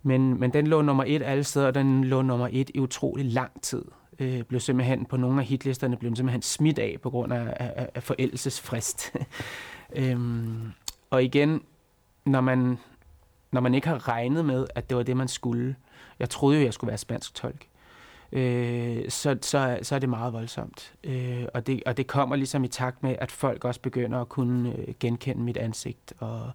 Men, 0.03 0.41
men 0.41 0.53
den 0.53 0.67
lå 0.67 0.83
nummer 0.83 1.05
et 1.07 1.23
alle 1.23 1.45
steder, 1.45 1.67
og 1.67 1.75
den 1.75 2.05
lå 2.05 2.23
nummer 2.23 2.49
et 2.53 2.71
i 2.75 2.81
utrolig 2.81 3.25
lang 3.25 3.62
tid 3.62 3.85
øh, 4.23 4.43
blev 4.43 4.61
simpelthen 4.61 5.05
på 5.05 5.17
nogle 5.17 5.41
af 5.41 5.47
hitlisterne 5.47 5.97
blev 5.97 6.17
simpelthen 6.17 6.43
smidt 6.43 6.79
af 6.79 6.97
på 7.02 7.11
grund 7.11 7.33
af, 7.33 7.57
af, 7.57 7.88
af 7.95 8.02
forældelsesfrist. 8.02 9.17
øhm, 9.97 10.73
og 11.11 11.25
igen, 11.25 11.62
når 12.25 12.41
man, 12.41 12.79
når 13.52 13.61
man 13.61 13.75
ikke 13.75 13.88
har 13.88 14.09
regnet 14.09 14.45
med, 14.45 14.67
at 14.75 14.88
det 14.91 14.97
var 14.97 15.02
det, 15.02 15.17
man 15.17 15.29
skulle. 15.29 15.76
Jeg 16.19 16.31
troede 16.31 16.59
jo, 16.59 16.64
jeg 16.64 16.75
skulle 16.75 16.88
være 16.88 16.99
spansk 16.99 17.35
tolk. 17.35 17.67
Øh, 18.33 19.11
så, 19.11 19.38
så, 19.43 19.79
så 19.83 19.95
er 19.95 19.99
det 19.99 20.09
meget 20.09 20.33
voldsomt. 20.33 20.95
Øh, 21.05 21.45
og, 21.55 21.67
det, 21.67 21.83
og 21.87 21.97
det 21.97 22.07
kommer 22.07 22.37
ligesom 22.37 22.64
i 22.64 22.69
takt 22.69 23.02
med, 23.02 23.17
at 23.19 23.31
folk 23.31 23.64
også 23.64 23.81
begynder 23.81 24.21
at 24.21 24.29
kunne 24.29 24.75
øh, 24.79 24.95
genkende 25.00 25.43
mit 25.43 25.57
ansigt. 25.57 26.12
Og, 26.19 26.50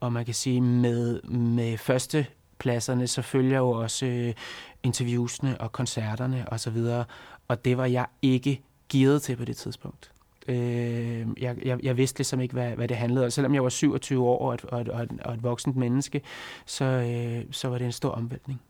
og 0.00 0.12
man 0.12 0.24
kan 0.24 0.34
sige, 0.34 0.60
med, 0.60 1.22
med 1.22 1.78
første 1.78 2.26
arbejdspladserne, 2.62 3.06
så 3.06 3.22
følger 3.22 3.58
jo 3.58 3.70
også 3.70 4.06
øh, 4.06 4.34
interviewsene 4.82 5.60
og 5.60 5.72
koncerterne 5.72 6.44
osv., 6.52 6.76
og, 6.76 7.04
og 7.48 7.64
det 7.64 7.76
var 7.76 7.86
jeg 7.86 8.06
ikke 8.22 8.62
givet 8.88 9.22
til 9.22 9.36
på 9.36 9.44
det 9.44 9.56
tidspunkt. 9.56 10.10
Øh, 10.48 11.26
jeg, 11.40 11.56
jeg, 11.64 11.78
jeg 11.82 11.96
vidste 11.96 12.18
ligesom 12.18 12.40
ikke, 12.40 12.54
hvad, 12.54 12.70
hvad 12.70 12.88
det 12.88 12.96
handlede 12.96 13.24
om. 13.24 13.30
Selvom 13.30 13.54
jeg 13.54 13.62
var 13.62 13.68
27 13.68 14.24
år 14.24 14.38
og 14.38 14.54
et, 14.54 14.64
og 14.64 14.80
et, 14.80 14.88
og 14.88 15.02
et, 15.02 15.10
og 15.24 15.34
et 15.34 15.42
voksent 15.42 15.76
menneske, 15.76 16.20
så, 16.66 16.84
øh, 16.84 17.44
så 17.50 17.68
var 17.68 17.78
det 17.78 17.84
en 17.84 17.92
stor 17.92 18.10
omvæltning. 18.10 18.60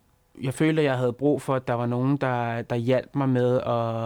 Jeg 0.42 0.54
følte, 0.54 0.82
at 0.82 0.86
jeg 0.86 0.98
havde 0.98 1.12
brug 1.12 1.42
for, 1.42 1.54
at 1.54 1.68
der 1.68 1.74
var 1.74 1.86
nogen, 1.86 2.16
der, 2.16 2.62
der 2.62 2.76
hjalp 2.76 3.14
mig 3.14 3.28
med 3.28 3.60
at, 3.60 4.04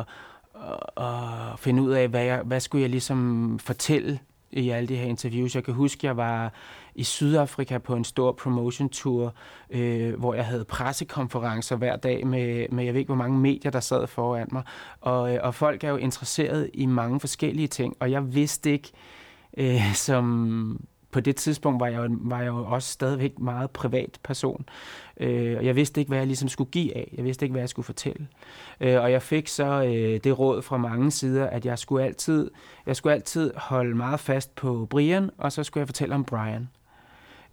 at, 0.96 1.04
at 1.04 1.58
finde 1.58 1.82
ud 1.82 1.90
af, 1.90 2.08
hvad, 2.08 2.24
jeg, 2.24 2.42
hvad 2.44 2.60
skulle 2.60 2.82
jeg 2.82 2.90
ligesom 2.90 3.58
fortælle 3.58 4.18
i 4.50 4.70
alle 4.70 4.88
de 4.88 4.96
her 4.96 5.06
interviews. 5.06 5.54
Jeg 5.54 5.64
kan 5.64 5.74
huske, 5.74 5.98
at 5.98 6.04
jeg 6.04 6.16
var 6.16 6.52
i 6.96 7.04
Sydafrika 7.04 7.78
på 7.78 7.94
en 7.94 8.04
stor 8.04 8.32
promotion 8.32 8.88
tour, 8.88 9.34
øh, 9.70 10.14
hvor 10.18 10.34
jeg 10.34 10.46
havde 10.46 10.64
pressekonferencer 10.64 11.76
hver 11.76 11.96
dag 11.96 12.26
med, 12.26 12.66
med, 12.68 12.84
jeg 12.84 12.94
ved 12.94 13.00
ikke, 13.00 13.08
hvor 13.08 13.22
mange 13.22 13.38
medier, 13.38 13.70
der 13.70 13.80
sad 13.80 14.06
foran 14.06 14.48
mig. 14.52 14.62
Og, 15.00 15.34
øh, 15.34 15.40
og 15.42 15.54
folk 15.54 15.84
er 15.84 15.90
jo 15.90 15.96
interesseret 15.96 16.70
i 16.74 16.86
mange 16.86 17.20
forskellige 17.20 17.68
ting, 17.68 17.96
og 18.00 18.10
jeg 18.10 18.34
vidste 18.34 18.72
ikke, 18.72 18.92
øh, 19.56 19.94
som 19.94 20.86
på 21.10 21.20
det 21.20 21.36
tidspunkt 21.36 21.80
var 21.80 21.86
jeg, 21.86 22.06
var 22.10 22.38
jeg 22.38 22.46
jo 22.46 22.64
også 22.66 22.92
stadigvæk 22.92 23.38
meget 23.38 23.70
privat 23.70 24.18
person. 24.22 24.68
Øh, 25.20 25.56
og 25.58 25.64
jeg 25.64 25.76
vidste 25.76 26.00
ikke, 26.00 26.08
hvad 26.08 26.18
jeg 26.18 26.26
ligesom 26.26 26.48
skulle 26.48 26.70
give 26.70 26.96
af. 26.96 27.14
Jeg 27.16 27.24
vidste 27.24 27.44
ikke, 27.44 27.52
hvad 27.52 27.62
jeg 27.62 27.68
skulle 27.68 27.86
fortælle. 27.86 28.28
Øh, 28.80 29.02
og 29.02 29.12
jeg 29.12 29.22
fik 29.22 29.48
så 29.48 29.82
øh, 29.82 30.20
det 30.24 30.38
råd 30.38 30.62
fra 30.62 30.76
mange 30.76 31.10
sider, 31.10 31.46
at 31.46 31.66
jeg 31.66 31.78
skulle 31.78 32.04
altid, 32.04 32.50
jeg 32.86 32.96
skulle 32.96 33.14
altid 33.14 33.52
holde 33.56 33.94
meget 33.94 34.20
fast 34.20 34.54
på 34.54 34.86
Brian, 34.90 35.30
og 35.38 35.52
så 35.52 35.64
skulle 35.64 35.82
jeg 35.82 35.88
fortælle 35.88 36.14
om 36.14 36.24
Brian. 36.24 36.68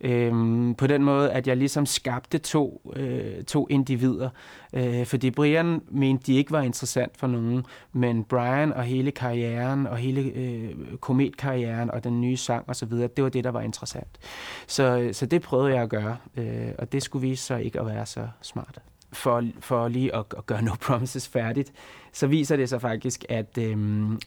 Øhm, 0.03 0.75
på 0.75 0.87
den 0.87 1.03
måde, 1.03 1.31
at 1.31 1.47
jeg 1.47 1.57
ligesom 1.57 1.85
skabte 1.85 2.37
to, 2.37 2.91
øh, 2.95 3.43
to 3.43 3.67
individer. 3.69 4.29
Øh, 4.73 5.05
fordi 5.05 5.31
Brian 5.31 5.81
mente, 5.91 6.25
de 6.25 6.33
ikke 6.33 6.51
var 6.51 6.61
interessant 6.61 7.17
for 7.17 7.27
nogen, 7.27 7.65
men 7.93 8.23
Brian 8.23 8.73
og 8.73 8.83
hele 8.83 9.11
karrieren, 9.11 9.87
og 9.87 9.97
hele 9.97 10.21
øh, 10.21 10.75
kometkarrieren, 10.99 11.91
og 11.91 12.03
den 12.03 12.21
nye 12.21 12.37
sang 12.37 12.69
osv., 12.69 12.89
det 12.89 13.23
var 13.23 13.29
det, 13.29 13.43
der 13.43 13.51
var 13.51 13.61
interessant. 13.61 14.19
Så, 14.67 15.09
så 15.11 15.25
det 15.25 15.41
prøvede 15.41 15.73
jeg 15.73 15.83
at 15.83 15.89
gøre, 15.89 16.17
øh, 16.37 16.71
og 16.77 16.91
det 16.91 17.03
skulle 17.03 17.27
vise 17.27 17.43
sig 17.43 17.63
ikke 17.63 17.79
at 17.79 17.85
være 17.85 18.05
så 18.05 18.27
smart 18.41 18.79
for, 19.13 19.43
for 19.59 19.87
lige 19.87 20.15
at, 20.15 20.25
at 20.37 20.45
gøre 20.45 20.61
No 20.69 20.71
Promises 20.81 21.27
færdigt, 21.27 21.73
så 22.11 22.27
viser 22.27 22.55
det 22.55 22.69
sig 22.69 22.81
faktisk, 22.81 23.25
at 23.29 23.57
øh, 23.57 23.77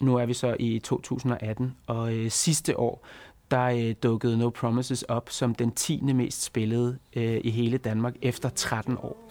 nu 0.01 0.17
er 0.17 0.27
vi 0.27 0.35
så 0.35 0.57
i 0.59 0.79
2018, 0.79 1.75
og 1.87 2.15
øh, 2.15 2.31
sidste 2.31 2.79
år, 2.79 3.07
der 3.51 3.65
øh, 3.65 3.95
dukkede 4.03 4.39
No 4.39 4.51
Promises 4.51 5.03
op 5.03 5.31
som 5.31 5.55
den 5.55 5.71
10. 5.71 6.01
mest 6.03 6.43
spillede 6.43 6.99
øh, 7.17 7.41
i 7.45 7.51
hele 7.51 7.79
Danmark 7.79 8.15
efter 8.23 8.49
13 8.49 8.97
år. 9.03 9.31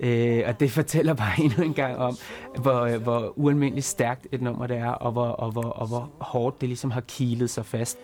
Øh, 0.00 0.42
og 0.46 0.60
det 0.60 0.70
fortæller 0.70 1.14
bare 1.14 1.40
endnu 1.44 1.64
en 1.64 1.74
gang 1.74 1.96
om, 1.96 2.16
hvor, 2.58 2.80
øh, 2.80 3.02
hvor 3.02 3.32
ualmindeligt 3.38 3.86
stærkt 3.86 4.26
et 4.32 4.42
nummer 4.42 4.66
det 4.66 4.76
er, 4.76 4.90
og 4.90 5.12
hvor, 5.12 5.26
og, 5.26 5.50
hvor, 5.50 5.62
og 5.62 5.86
hvor 5.86 6.10
hårdt 6.18 6.60
det 6.60 6.68
ligesom 6.68 6.90
har 6.90 7.00
kilet 7.00 7.50
sig 7.50 7.66
fast. 7.66 7.98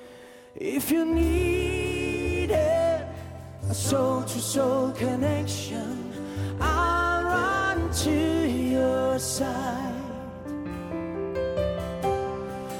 If 0.60 0.92
you 0.92 1.04
need 1.04 2.50
it, 2.50 3.06
a 3.70 3.74
soul-to-soul 3.74 4.92
connection, 4.92 6.12
I'll 6.60 7.24
run 7.24 7.90
to 7.92 8.10
your 8.74 9.18
side. 9.18 9.92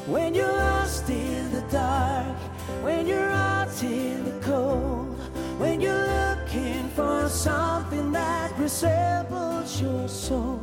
When 0.09 0.35
you're 0.35 0.57
lost 0.57 1.09
in 1.09 1.51
the 1.51 1.65
dark, 1.73 2.52
when 2.83 3.07
you're 3.07 3.31
out 3.31 3.83
in 3.83 4.25
the 4.25 4.47
cold, 4.47 5.17
when 5.59 5.81
you're 5.81 6.07
looking 6.07 6.89
for 6.97 7.29
something 7.29 8.13
that 8.13 8.53
resembles 8.59 9.81
your 9.83 10.09
soul, 10.09 10.61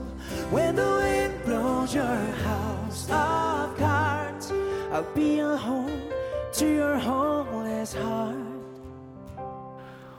when 0.51 0.75
the 0.75 0.89
wind 1.01 1.33
blows 1.45 1.95
your 1.95 2.19
house 2.45 3.09
of 3.09 3.77
cards, 3.77 4.51
I'll 4.91 5.13
be 5.15 5.39
a 5.39 5.55
home 5.55 6.01
to 6.53 6.65
your 6.65 6.97
homeless 6.97 7.93
heart. 7.93 8.35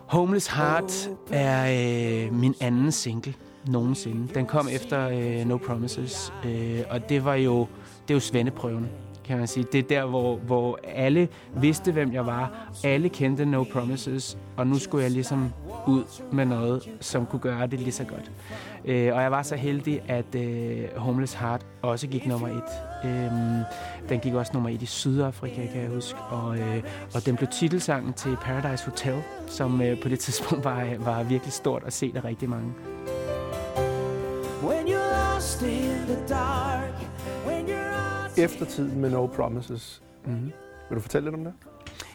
Homeless 0.06 0.46
Heart 0.46 1.10
er 1.30 1.64
øh, 2.26 2.32
min 2.32 2.54
anden 2.60 2.92
single 2.92 3.34
nogensinde. 3.66 4.34
Den 4.34 4.46
kom 4.46 4.68
efter 4.68 5.08
øh, 5.08 5.46
No 5.46 5.56
Promises, 5.56 6.32
øh, 6.44 6.80
og 6.90 7.08
det 7.08 7.24
var 7.24 7.34
jo 7.34 7.66
det 8.08 8.16
er 8.16 8.20
svendeprøven 8.20 8.88
kan 9.30 9.38
man 9.38 9.48
sige. 9.48 9.66
Det 9.72 9.78
er 9.78 9.82
der, 9.82 10.04
hvor, 10.04 10.36
hvor 10.36 10.78
alle 10.84 11.28
vidste, 11.56 11.92
hvem 11.92 12.12
jeg 12.12 12.26
var. 12.26 12.68
Alle 12.84 13.08
kendte 13.08 13.44
No 13.46 13.64
Promises, 13.72 14.38
og 14.56 14.66
nu 14.66 14.78
skulle 14.78 15.04
jeg 15.04 15.10
ligesom 15.10 15.52
ud 15.86 16.04
med 16.32 16.46
noget, 16.46 16.90
som 17.00 17.26
kunne 17.26 17.40
gøre 17.40 17.66
det 17.66 17.80
lige 17.80 17.92
så 17.92 18.04
godt. 18.04 18.32
Øh, 18.84 19.14
og 19.14 19.22
jeg 19.22 19.30
var 19.30 19.42
så 19.42 19.56
heldig, 19.56 20.02
at 20.08 20.34
øh, 20.34 20.96
Homeless 20.96 21.34
Heart 21.34 21.66
også 21.82 22.06
gik 22.06 22.26
nummer 22.26 22.48
et. 22.48 22.62
Øh, 23.04 23.30
den 24.08 24.20
gik 24.20 24.34
også 24.34 24.52
nummer 24.54 24.70
et 24.70 24.82
i 24.82 24.86
Sydafrika, 24.86 25.66
kan 25.66 25.82
jeg 25.82 25.90
huske. 25.90 26.18
Og, 26.20 26.58
øh, 26.58 26.82
og 27.14 27.26
den 27.26 27.36
blev 27.36 27.48
titelsangen 27.48 28.12
til 28.12 28.36
Paradise 28.42 28.84
Hotel, 28.84 29.22
som 29.46 29.82
øh, 29.82 30.02
på 30.02 30.08
det 30.08 30.18
tidspunkt 30.18 30.64
var, 30.64 30.84
øh, 30.84 31.06
var 31.06 31.22
virkelig 31.22 31.52
stort 31.52 31.82
at 31.86 31.92
se 31.92 32.12
der 32.12 32.24
rigtig 32.24 32.48
mange. 32.48 32.72
You're 38.40 38.44
Efter 38.44 38.64
tiden 38.64 39.00
med 39.00 39.10
No 39.10 39.26
Promises. 39.26 40.02
Mm-hmm. 40.26 40.52
Vil 40.88 40.96
du 40.96 41.00
fortælle 41.00 41.26
lidt 41.26 41.34
om 41.34 41.44
det? 41.44 41.52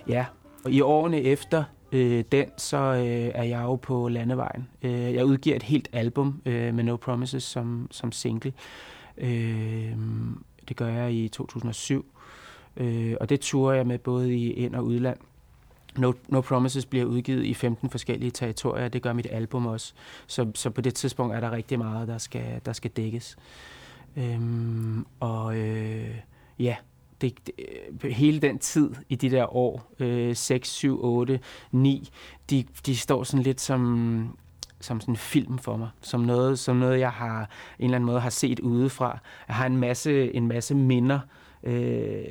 Ja, 0.07 0.25
og 0.65 0.71
i 0.71 0.81
årene 0.81 1.21
efter 1.21 1.63
øh, 1.91 2.23
den, 2.31 2.45
så 2.57 2.77
øh, 2.77 3.31
er 3.35 3.43
jeg 3.43 3.61
jo 3.63 3.75
på 3.75 4.07
landevejen. 4.07 4.67
Øh, 4.81 5.13
jeg 5.13 5.25
udgiver 5.25 5.55
et 5.55 5.63
helt 5.63 5.89
album 5.93 6.41
øh, 6.45 6.73
med 6.73 6.83
No 6.83 6.95
Promises 6.95 7.43
som, 7.43 7.87
som 7.91 8.11
single. 8.11 8.53
Øh, 9.17 9.93
det 10.69 10.75
gør 10.75 10.87
jeg 10.87 11.13
i 11.13 11.27
2007. 11.27 12.05
Øh, 12.77 13.15
og 13.21 13.29
det 13.29 13.39
turer 13.39 13.75
jeg 13.75 13.87
med 13.87 13.99
både 13.99 14.35
i 14.35 14.51
ind- 14.51 14.75
og 14.75 14.85
udland. 14.85 15.17
No, 15.97 16.13
no 16.27 16.41
Promises 16.41 16.85
bliver 16.85 17.05
udgivet 17.05 17.43
i 17.43 17.53
15 17.53 17.89
forskellige 17.89 18.31
territorier. 18.31 18.87
Det 18.87 19.01
gør 19.01 19.13
mit 19.13 19.27
album 19.31 19.65
også. 19.65 19.93
Så, 20.27 20.51
så 20.55 20.69
på 20.69 20.81
det 20.81 20.95
tidspunkt 20.95 21.35
er 21.35 21.39
der 21.39 21.51
rigtig 21.51 21.79
meget, 21.79 22.07
der 22.07 22.17
skal, 22.17 22.61
der 22.65 22.73
skal 22.73 22.91
dækkes. 22.91 23.37
Øhm, 24.17 25.05
og 25.19 25.57
øh, 25.57 26.15
ja, 26.59 26.75
det, 27.21 27.39
det, 27.45 28.13
hele 28.13 28.39
den 28.39 28.59
tid 28.59 28.91
i 29.09 29.15
de 29.15 29.29
der 29.29 29.55
år, 29.55 29.93
øh, 29.99 30.35
6, 30.35 30.69
7, 30.69 31.03
8, 31.03 31.39
9, 31.71 32.09
de, 32.49 32.65
de 32.85 32.97
står 32.97 33.23
sådan 33.23 33.43
lidt 33.43 33.61
som, 33.61 34.37
som 34.79 35.01
sådan 35.01 35.11
en 35.11 35.17
film 35.17 35.57
for 35.57 35.77
mig, 35.77 35.89
som 36.01 36.21
noget, 36.21 36.59
som 36.59 36.75
noget 36.75 36.99
jeg 36.99 37.11
har 37.11 37.49
en 37.79 37.85
eller 37.85 37.95
anden 37.95 38.05
måde 38.05 38.19
har 38.19 38.29
set 38.29 38.59
udefra. 38.59 39.19
Jeg 39.47 39.55
har 39.55 39.65
en 39.65 39.77
masse, 39.77 40.33
en 40.33 40.47
masse 40.47 40.75
minder, 40.75 41.19
øh, 41.63 42.25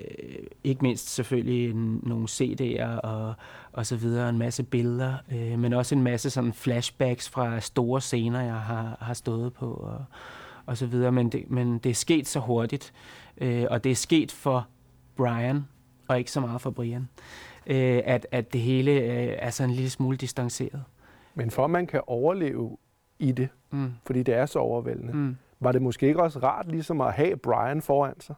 ikke 0.65 0.83
mindst 0.83 1.15
selvfølgelig 1.15 1.71
en, 1.71 2.01
nogle 2.03 2.29
CD'er 2.31 3.01
og, 3.01 3.35
og 3.73 3.87
så 3.87 3.97
videre, 3.97 4.29
en 4.29 4.39
masse 4.39 4.63
billeder, 4.63 5.15
øh, 5.33 5.59
men 5.59 5.73
også 5.73 5.95
en 5.95 6.03
masse 6.03 6.31
sådan 6.31 6.53
flashbacks 6.53 7.29
fra 7.29 7.61
store 7.61 8.01
scener, 8.01 8.41
jeg 8.41 8.61
har, 8.61 8.97
har 9.01 9.15
stået 9.15 9.53
på 9.53 9.67
og, 9.67 10.05
og 10.67 10.77
så 10.77 10.87
videre. 10.87 11.13
Men 11.13 11.29
det, 11.29 11.51
men 11.51 11.79
det 11.79 11.91
er 11.91 11.95
sket 11.95 12.29
så 12.29 12.41
hurtigt, 12.41 12.93
øh, 13.39 13.65
og 13.71 13.85
det 13.85 13.93
er 13.93 13.97
sket 13.97 14.33
for 14.33 14.69
Brian, 15.17 15.65
og 16.09 16.19
ikke 16.19 16.31
så 16.31 16.41
meget 16.41 16.61
for 16.61 16.71
Brian. 16.71 17.09
Øh, 17.67 18.03
at, 18.05 18.27
at 18.31 18.53
det 18.53 18.61
hele 18.61 18.91
øh, 18.91 19.37
er 19.39 19.51
sådan 19.51 19.71
en 19.71 19.77
lille 19.77 19.91
smule 19.91 20.17
distanceret. 20.17 20.83
Men 21.35 21.51
for 21.51 21.65
at 21.65 21.71
man 21.71 21.87
kan 21.87 22.01
overleve 22.07 22.77
i 23.19 23.33
det, 23.33 23.49
mm. 23.71 23.93
fordi 24.07 24.23
det 24.23 24.35
er 24.35 24.47
så 24.47 24.59
overvældende, 24.59 25.13
mm. 25.13 25.37
var 25.61 25.73
det 25.73 25.83
måske 25.83 26.07
ikke 26.07 26.23
også 26.23 26.39
rart 26.39 26.69
ligesom 26.69 27.01
at 27.01 27.13
have 27.13 27.37
Brian 27.37 27.83
foran 27.83 28.21
sig? 28.21 28.35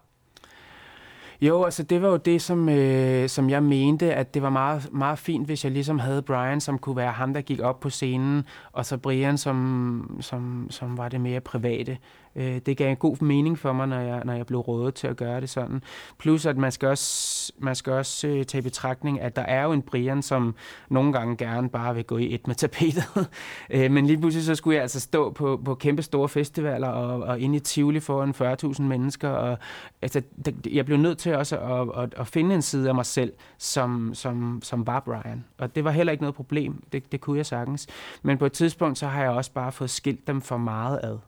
Jo, 1.40 1.64
altså 1.64 1.82
det 1.82 2.02
var 2.02 2.08
jo 2.08 2.16
det, 2.16 2.42
som, 2.42 2.68
øh, 2.68 3.28
som 3.28 3.50
jeg 3.50 3.62
mente, 3.62 4.14
at 4.14 4.34
det 4.34 4.42
var 4.42 4.50
meget, 4.50 4.92
meget 4.92 5.18
fint, 5.18 5.46
hvis 5.46 5.64
jeg 5.64 5.72
ligesom 5.72 5.98
havde 5.98 6.22
Brian, 6.22 6.60
som 6.60 6.78
kunne 6.78 6.96
være 6.96 7.12
ham, 7.12 7.34
der 7.34 7.40
gik 7.40 7.60
op 7.60 7.80
på 7.80 7.90
scenen, 7.90 8.44
og 8.72 8.86
så 8.86 8.96
Brian, 8.96 9.38
som, 9.38 10.18
som, 10.20 10.66
som 10.70 10.98
var 10.98 11.08
det 11.08 11.20
mere 11.20 11.40
private. 11.40 11.98
Øh, 12.36 12.58
det 12.66 12.76
gav 12.76 12.90
en 12.90 12.96
god 12.96 13.22
mening 13.22 13.58
for 13.58 13.72
mig, 13.72 13.86
når 13.86 14.00
jeg, 14.00 14.24
når 14.24 14.32
jeg 14.32 14.46
blev 14.46 14.60
rådet 14.60 14.94
til 14.94 15.06
at 15.06 15.16
gøre 15.16 15.40
det 15.40 15.50
sådan. 15.50 15.82
Plus, 16.18 16.46
at 16.46 16.56
man 16.56 16.72
skal 16.72 16.88
også, 16.88 17.52
man 17.58 17.74
skal 17.74 17.92
også 17.92 18.28
øh, 18.28 18.44
tage 18.44 18.58
i 18.58 18.62
betragtning, 18.62 19.20
at 19.20 19.36
der 19.36 19.42
er 19.42 19.62
jo 19.62 19.72
en 19.72 19.82
Brian, 19.82 20.22
som 20.22 20.54
nogle 20.88 21.12
gange 21.12 21.36
gerne 21.36 21.68
bare 21.68 21.94
vil 21.94 22.04
gå 22.04 22.18
i 22.18 22.34
et 22.34 22.46
med 22.46 22.54
tapetet. 22.54 23.04
øh, 23.70 23.90
men 23.90 24.06
lige 24.06 24.18
pludselig 24.18 24.44
så 24.44 24.54
skulle 24.54 24.74
jeg 24.74 24.82
altså 24.82 25.00
stå 25.00 25.30
på, 25.30 25.60
på 25.64 25.74
kæmpe 25.74 26.02
store 26.02 26.28
festivaler 26.28 26.88
og, 26.88 27.22
og 27.22 27.40
inde 27.40 27.56
i 27.56 27.60
Tivoli 27.60 28.00
foran 28.00 28.30
40.000 28.76 28.82
mennesker. 28.82 29.28
Og, 29.28 29.58
altså, 30.02 30.22
jeg 30.70 30.86
blev 30.86 30.98
nødt 30.98 31.18
til 31.18 31.34
også 31.34 31.58
at, 31.58 32.02
at, 32.02 32.14
at 32.16 32.26
finde 32.26 32.54
en 32.54 32.62
side 32.62 32.88
af 32.88 32.94
mig 32.94 33.06
selv, 33.06 33.32
som, 33.58 34.14
som, 34.14 34.60
som 34.62 34.86
var 34.86 35.00
Brian. 35.00 35.44
Og 35.58 35.74
det 35.74 35.84
var 35.84 35.90
heller 35.90 36.12
ikke 36.12 36.22
noget 36.22 36.34
problem. 36.34 36.82
Det, 36.92 37.12
det 37.12 37.20
kunne 37.20 37.36
jeg 37.36 37.46
sagtens. 37.46 37.86
Men 38.22 38.38
på 38.38 38.46
et 38.46 38.52
tidspunkt, 38.52 38.98
så 38.98 39.06
har 39.06 39.22
jeg 39.22 39.30
også 39.30 39.52
bare 39.52 39.72
fået 39.72 39.90
skilt 39.90 40.26
dem 40.26 40.40
for 40.40 40.56
meget 40.56 41.00
ad. 41.02 41.18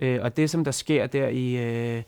Øh, 0.00 0.18
og 0.22 0.36
det, 0.36 0.50
som 0.50 0.64
der 0.64 0.70
sker 0.70 1.06
der 1.06 1.28
i, 1.28 1.56
øh, 1.56 2.02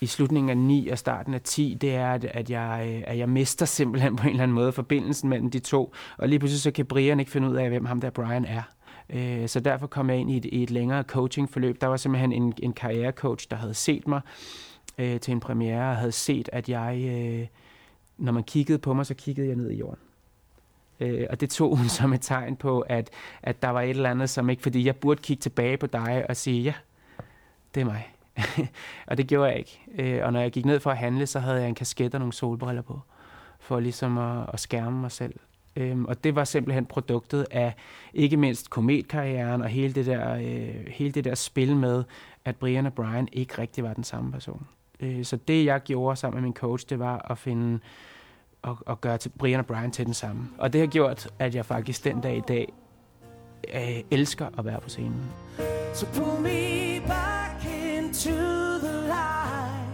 i 0.00 0.06
slutningen 0.06 0.50
af 0.50 0.56
9 0.56 0.88
og 0.88 0.98
starten 0.98 1.34
af 1.34 1.40
10, 1.40 1.76
det 1.80 1.94
er, 1.94 2.12
at, 2.12 2.24
at, 2.24 2.50
jeg, 2.50 2.84
øh, 2.88 3.02
at 3.06 3.18
jeg 3.18 3.28
mister 3.28 3.66
simpelthen 3.66 4.16
på 4.16 4.22
en 4.22 4.30
eller 4.30 4.42
anden 4.42 4.54
måde 4.54 4.72
forbindelsen 4.72 5.28
mellem 5.28 5.50
de 5.50 5.58
to. 5.58 5.94
Og 6.16 6.28
lige 6.28 6.38
pludselig 6.38 6.60
så 6.60 6.70
kan 6.70 6.86
Brian 6.86 7.20
ikke 7.20 7.32
finde 7.32 7.50
ud 7.50 7.56
af, 7.56 7.68
hvem 7.68 7.84
ham 7.84 8.00
der 8.00 8.10
Brian 8.10 8.44
er. 8.44 8.62
Øh, 9.10 9.48
så 9.48 9.60
derfor 9.60 9.86
kom 9.86 10.10
jeg 10.10 10.18
ind 10.18 10.30
i 10.30 10.36
et, 10.36 10.44
i 10.44 10.62
et 10.62 10.70
længere 10.70 11.02
coachingforløb. 11.02 11.80
Der 11.80 11.86
var 11.86 11.96
simpelthen 11.96 12.32
en, 12.32 12.54
en 12.62 12.72
karrierecoach, 12.72 13.46
der 13.50 13.56
havde 13.56 13.74
set 13.74 14.08
mig 14.08 14.20
øh, 14.98 15.20
til 15.20 15.32
en 15.32 15.40
premiere, 15.40 15.90
og 15.90 15.96
havde 15.96 16.12
set, 16.12 16.48
at 16.52 16.68
jeg, 16.68 17.04
øh, 17.04 17.46
når 18.18 18.32
man 18.32 18.42
kiggede 18.42 18.78
på 18.78 18.94
mig, 18.94 19.06
så 19.06 19.14
kiggede 19.14 19.48
jeg 19.48 19.56
ned 19.56 19.70
i 19.70 19.76
jorden. 19.76 19.98
Øh, 21.00 21.26
og 21.30 21.40
det 21.40 21.50
tog 21.50 21.76
hun 21.76 21.88
som 21.88 22.12
et 22.12 22.20
tegn 22.20 22.56
på, 22.56 22.80
at, 22.80 23.10
at 23.42 23.62
der 23.62 23.68
var 23.68 23.80
et 23.80 23.90
eller 23.90 24.10
andet, 24.10 24.30
som 24.30 24.50
ikke, 24.50 24.62
fordi 24.62 24.86
jeg 24.86 24.96
burde 24.96 25.22
kigge 25.22 25.40
tilbage 25.40 25.76
på 25.76 25.86
dig 25.86 26.24
og 26.28 26.36
sige, 26.36 26.62
ja, 26.62 26.74
det 27.74 27.80
er 27.80 27.84
mig. 27.84 28.14
og 29.08 29.16
det 29.16 29.26
gjorde 29.26 29.50
jeg 29.50 29.58
ikke. 29.58 29.80
Øh, 29.98 30.26
og 30.26 30.32
når 30.32 30.40
jeg 30.40 30.50
gik 30.50 30.64
ned 30.64 30.80
for 30.80 30.90
at 30.90 30.96
handle, 30.96 31.26
så 31.26 31.38
havde 31.38 31.60
jeg 31.60 31.68
en 31.68 31.74
kasket 31.74 32.14
og 32.14 32.20
nogle 32.20 32.32
solbriller 32.32 32.82
på, 32.82 33.00
for 33.60 33.80
ligesom 33.80 34.18
at, 34.18 34.46
at 34.52 34.60
skærme 34.60 35.00
mig 35.00 35.12
selv. 35.12 35.34
Øhm, 35.76 36.04
og 36.04 36.24
det 36.24 36.34
var 36.34 36.44
simpelthen 36.44 36.86
produktet 36.86 37.46
af 37.50 37.74
ikke 38.14 38.36
mindst 38.36 38.70
kometkarrieren 38.70 39.62
og 39.62 39.68
hele 39.68 39.92
det, 39.94 40.06
der, 40.06 40.34
øh, 40.34 40.86
hele 40.88 41.12
det 41.12 41.24
der 41.24 41.34
spil 41.34 41.76
med, 41.76 42.04
at 42.44 42.56
Brian 42.56 42.86
og 42.86 42.92
Brian 42.92 43.28
ikke 43.32 43.58
rigtig 43.58 43.84
var 43.84 43.94
den 43.94 44.04
samme 44.04 44.32
person. 44.32 44.66
Øh, 45.00 45.24
så 45.24 45.36
det 45.36 45.64
jeg 45.64 45.80
gjorde 45.80 46.16
sammen 46.16 46.40
med 46.40 46.42
min 46.42 46.54
coach, 46.54 46.86
det 46.88 46.98
var 46.98 47.26
at 47.30 47.38
finde 47.38 47.78
og, 48.62 48.78
og 48.86 49.00
gøre 49.00 49.18
til 49.18 49.28
Brian 49.28 49.60
og 49.60 49.66
Brian 49.66 49.90
til 49.90 50.06
den 50.06 50.14
samme. 50.14 50.48
Og 50.58 50.72
det 50.72 50.80
har 50.80 50.88
gjort, 50.88 51.28
at 51.38 51.54
jeg 51.54 51.66
faktisk 51.66 52.04
den 52.04 52.20
dag 52.20 52.36
i 52.36 52.42
dag 52.48 52.72
øh, 53.74 54.02
elsker 54.10 54.46
at 54.58 54.64
være 54.64 54.80
på 54.80 54.88
scenen. 54.88 55.24
So 55.94 56.06
pull 56.06 56.42
me 56.42 57.00
back 57.06 57.33
into 58.14 58.78
the 58.78 59.08
light 59.08 59.86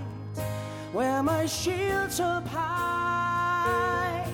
Where 0.93 1.23
my 1.23 1.47
shield's 1.47 2.21
up 2.21 2.47
high. 2.47 4.27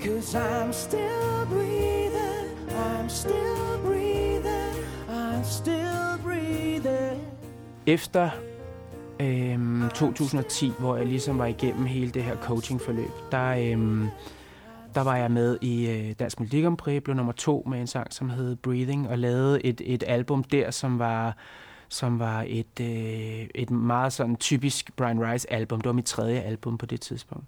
Cause 0.00 0.34
I'm 0.34 0.72
still 0.72 1.46
breathing 1.46 2.48
I'm 2.70 3.08
still 3.08 3.78
breathing 3.84 4.74
I'm 5.08 5.44
still 5.44 6.18
breathing. 6.22 7.20
Efter 7.86 8.30
øhm, 9.20 9.88
2010, 9.94 10.72
hvor 10.78 10.96
jeg 10.96 11.06
ligesom 11.06 11.38
var 11.38 11.46
igennem 11.46 11.86
hele 11.86 12.10
det 12.10 12.24
her 12.24 12.36
coachingforløb, 12.36 13.10
der, 13.32 13.72
øhm, 13.72 14.08
der 14.94 15.00
var 15.00 15.16
jeg 15.16 15.30
med 15.30 15.58
i 15.60 15.90
øh, 15.90 16.14
Dansk 16.18 16.40
Melodi 16.40 16.62
Grand 16.62 16.76
Prix, 16.76 17.02
blev 17.02 17.16
nummer 17.16 17.32
to 17.32 17.66
med 17.70 17.80
en 17.80 17.86
sang, 17.86 18.12
som 18.12 18.30
hed 18.30 18.56
Breathing, 18.56 19.08
og 19.08 19.18
lavede 19.18 19.66
et, 19.66 19.80
et 19.84 20.04
album 20.06 20.44
der, 20.44 20.70
som 20.70 20.98
var 20.98 21.36
som 21.92 22.18
var 22.18 22.44
et, 22.46 22.80
øh, 22.80 23.48
et 23.54 23.70
meget 23.70 24.12
sådan 24.12 24.36
typisk 24.36 24.96
Brian 24.96 25.30
Rice 25.30 25.52
album. 25.52 25.80
Det 25.80 25.86
var 25.86 25.92
mit 25.92 26.04
tredje 26.04 26.40
album 26.40 26.78
på 26.78 26.86
det 26.86 27.00
tidspunkt. 27.00 27.46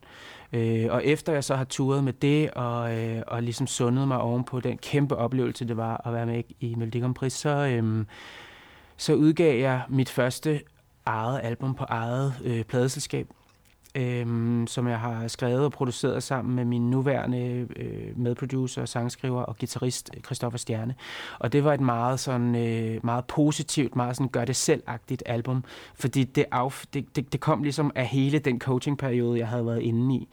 Øh, 0.53 0.87
og 0.91 1.05
efter 1.05 1.33
jeg 1.33 1.45
så 1.45 1.55
har 1.55 1.65
turet 1.65 2.05
med 2.05 2.13
det, 2.13 2.51
og, 2.51 2.99
øh, 2.99 3.23
og 3.27 3.43
ligesom 3.43 3.67
sundet 3.67 4.09
mig 4.09 4.19
ovenpå 4.19 4.61
den 4.61 4.79
kæmpe 4.79 5.17
oplevelse, 5.17 5.65
det 5.65 5.77
var 5.77 6.07
at 6.07 6.13
være 6.13 6.27
med 6.27 6.43
i 6.61 6.75
Melodi 6.75 7.01
Grand 7.01 7.15
Prix, 7.15 7.33
så, 7.33 7.49
øh, 7.49 8.05
så 8.97 9.15
udgav 9.15 9.61
jeg 9.61 9.83
mit 9.89 10.09
første 10.09 10.61
eget 11.07 11.41
album 11.43 11.75
på 11.75 11.85
eget 11.85 12.35
øh, 12.45 12.65
pladeselskab, 12.65 13.29
øhm, 13.95 14.67
som 14.67 14.89
jeg 14.89 14.99
har 15.01 15.29
skrevet 15.29 15.65
og 15.65 15.73
produceret 15.73 16.23
sammen 16.23 16.55
med 16.55 16.65
min 16.65 16.91
nuværende 16.91 17.69
øh, 17.77 18.19
medproducer, 18.19 18.85
sangskriver 18.85 19.43
og 19.43 19.59
guitarist 19.59 20.11
øh, 20.17 20.23
Christoffer 20.23 20.59
Stjerne. 20.59 20.95
Og 21.39 21.53
det 21.53 21.65
var 21.65 21.75
et 21.75 21.81
meget 21.81 22.21
sådan 22.21 22.55
øh, 22.55 23.01
meget 23.05 23.25
positivt, 23.25 23.97
meget 23.97 24.17
sådan 24.17 24.29
gør 24.29 24.45
det 24.45 24.57
selvagtigt 24.57 25.23
album, 25.27 25.65
fordi 25.95 26.25
det, 26.25 26.45
af, 26.53 26.85
det, 26.95 27.17
det, 27.17 27.33
det 27.33 27.41
kom 27.41 27.63
ligesom 27.63 27.93
af 27.95 28.07
hele 28.07 28.39
den 28.39 28.61
coachingperiode, 28.61 29.39
jeg 29.39 29.49
havde 29.49 29.67
været 29.67 29.83
inde 29.83 30.15
i. 30.15 30.29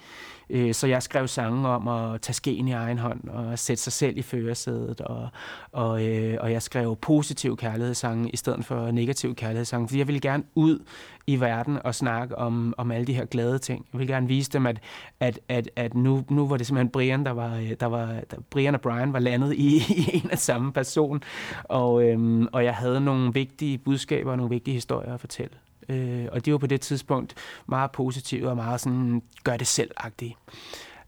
Øh, 0.52 0.74
så 0.74 0.88
jeg 0.88 1.04
skrev 1.04 1.28
sange 1.28 1.68
om 1.68 1.88
at 1.88 2.22
tage 2.22 2.34
skeen 2.34 2.68
i 2.68 2.72
egen 2.72 2.98
hånd 2.98 3.30
og 3.30 3.60
sætte 3.60 3.84
sig 3.84 3.94
selv 3.94 4.18
i 4.18 4.22
førersædet. 4.22 5.02
Og, 5.02 5.30
og, 5.72 6.06
øh, 6.06 6.38
og 6.40 6.52
jeg 6.52 6.62
skrev 6.62 6.96
positiv 6.96 7.58
kærlighedssange 7.58 8.30
i 8.30 8.38
stedet 8.38 8.66
for 8.66 8.92
negativ 8.92 9.36
kærlighedssange, 9.36 9.88
fordi 9.88 10.00
jeg 10.00 10.08
ville 10.08 10.22
gerne 10.22 10.44
ud 10.56 10.80
i 11.28 11.40
verden 11.40 11.80
og 11.84 11.96
snakke 11.96 12.38
om, 12.38 12.74
om 12.78 12.92
alle 12.92 13.08
de 13.08 13.14
her 13.14 13.26
glade 13.26 13.60
ting. 13.60 13.86
Jeg 13.94 14.00
ville 14.00 14.14
gerne 14.14 14.28
vise 14.28 14.52
dem, 14.52 14.66
at, 14.66 14.80
at, 15.20 15.40
at, 15.50 15.70
at 15.76 15.94
nu, 15.94 16.24
nu 16.30 16.48
var 16.48 16.58
det 16.58 16.68
simpelthen 16.68 16.90
Brian, 16.90 17.26
der 17.26 17.32
var, 17.32 17.56
øh, 17.56 17.72
der 17.80 17.86
var 17.86 18.06
der, 18.32 18.38
Brian 18.50 18.76
og 18.76 18.82
Brian 18.82 19.14
var 19.14 19.20
landet 19.20 19.54
i, 19.54 19.78
i 20.02 20.10
en 20.14 20.30
af 20.32 20.38
samme 20.38 20.74
person. 20.74 21.24
Og, 21.64 22.04
øhm, 22.04 22.48
og 22.52 22.64
jeg 22.64 22.76
havde 22.76 23.02
nogle 23.02 23.34
vigtige 23.34 23.78
budskaber 23.78 24.32
og 24.32 24.38
nogle 24.38 24.50
vigtige 24.50 24.74
historier 24.74 25.14
at 25.14 25.20
fortælle. 25.20 25.56
Øh, 25.90 26.28
og 26.32 26.46
de 26.46 26.52
var 26.52 26.58
på 26.58 26.68
det 26.68 26.82
tidspunkt 26.82 27.36
meget 27.68 27.92
positive 27.92 28.50
og 28.50 28.56
meget 28.56 28.82
sådan 28.82 29.22
gør 29.44 29.58
det 29.58 29.68
selv-agtige. 29.68 30.38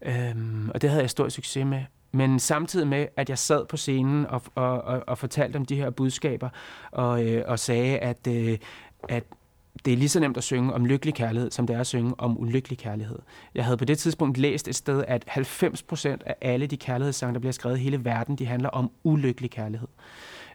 Øh, 0.02 0.34
og 0.74 0.82
det 0.82 0.90
havde 0.90 1.02
jeg 1.02 1.10
stor 1.10 1.28
succes 1.28 1.66
med. 1.66 1.84
Men 2.12 2.38
samtidig 2.38 2.86
med, 2.86 3.06
at 3.16 3.28
jeg 3.28 3.38
sad 3.38 3.66
på 3.66 3.76
scenen 3.76 4.26
og, 4.26 4.42
og, 4.54 4.82
og, 4.82 5.04
og 5.06 5.18
fortalte 5.18 5.56
om 5.56 5.64
de 5.64 5.76
her 5.76 5.90
budskaber, 5.90 6.48
og, 6.90 7.24
øh, 7.26 7.44
og 7.46 7.58
sagde, 7.58 7.98
at, 7.98 8.26
øh, 8.28 8.58
at 9.08 9.24
det 9.84 9.92
er 9.92 9.96
lige 9.96 10.08
så 10.08 10.20
nemt 10.20 10.36
at 10.36 10.44
synge 10.44 10.72
om 10.72 10.86
lykkelig 10.86 11.14
kærlighed, 11.14 11.50
som 11.50 11.66
det 11.66 11.76
er 11.76 11.80
at 11.80 11.86
synge 11.86 12.14
om 12.18 12.40
ulykkelig 12.40 12.78
kærlighed. 12.78 13.18
Jeg 13.54 13.64
havde 13.64 13.76
på 13.76 13.84
det 13.84 13.98
tidspunkt 13.98 14.38
læst 14.38 14.68
et 14.68 14.76
sted, 14.76 15.04
at 15.08 15.24
90% 15.28 16.08
af 16.26 16.36
alle 16.40 16.66
de 16.66 16.76
kærlighedssange, 16.76 17.34
der 17.34 17.40
bliver 17.40 17.52
skrevet 17.52 17.78
i 17.78 17.82
hele 17.82 18.04
verden, 18.04 18.36
de 18.36 18.46
handler 18.46 18.68
om 18.68 18.90
ulykkelig 19.04 19.50
kærlighed. 19.50 19.88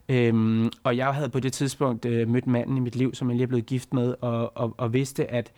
Øhm, 0.09 0.69
og 0.83 0.97
jeg 0.97 1.13
havde 1.13 1.29
på 1.29 1.39
det 1.39 1.53
tidspunkt 1.53 2.05
øh, 2.05 2.29
mødt 2.29 2.47
manden 2.47 2.77
i 2.77 2.79
mit 2.79 2.95
liv, 2.95 3.15
som 3.15 3.29
jeg 3.29 3.35
lige 3.35 3.43
er 3.43 3.47
blevet 3.47 3.65
gift 3.65 3.93
med, 3.93 4.15
og, 4.21 4.57
og, 4.57 4.75
og 4.77 4.93
vidste, 4.93 5.31
at 5.31 5.51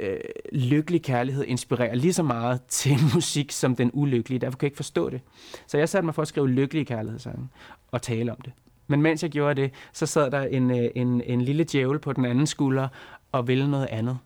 øh, 0.00 0.18
lykkelig 0.52 1.02
kærlighed 1.02 1.44
inspirerer 1.44 1.94
lige 1.94 2.12
så 2.12 2.22
meget 2.22 2.62
til 2.78 2.96
musik 3.14 3.52
som 3.52 3.76
den 3.76 3.90
ulykkelige. 3.94 4.38
Derfor 4.38 4.58
kan 4.58 4.66
jeg 4.66 4.68
ikke 4.70 4.76
forstå 4.76 5.10
det. 5.10 5.20
Så 5.66 5.78
jeg 5.78 5.88
satte 5.88 6.04
mig 6.04 6.14
for 6.14 6.22
at 6.22 6.28
skrive 6.28 6.48
lykkelige 6.48 6.84
kærlighedssange 6.84 7.48
og 7.88 8.02
tale 8.02 8.32
om 8.32 8.40
det. 8.44 8.52
Men 8.86 9.02
mens 9.02 9.22
jeg 9.22 9.30
gjorde 9.30 9.62
det, 9.62 9.70
så 9.92 10.06
sad 10.06 10.30
der 10.30 10.42
en, 10.42 10.70
øh, 10.70 10.90
en, 10.94 11.22
en 11.26 11.40
lille 11.40 11.64
djævel 11.64 11.98
på 11.98 12.12
den 12.12 12.24
anden 12.24 12.46
skulder 12.46 12.88
og 13.32 13.48
ville 13.48 13.70
noget 13.70 13.86
andet. 13.86 14.18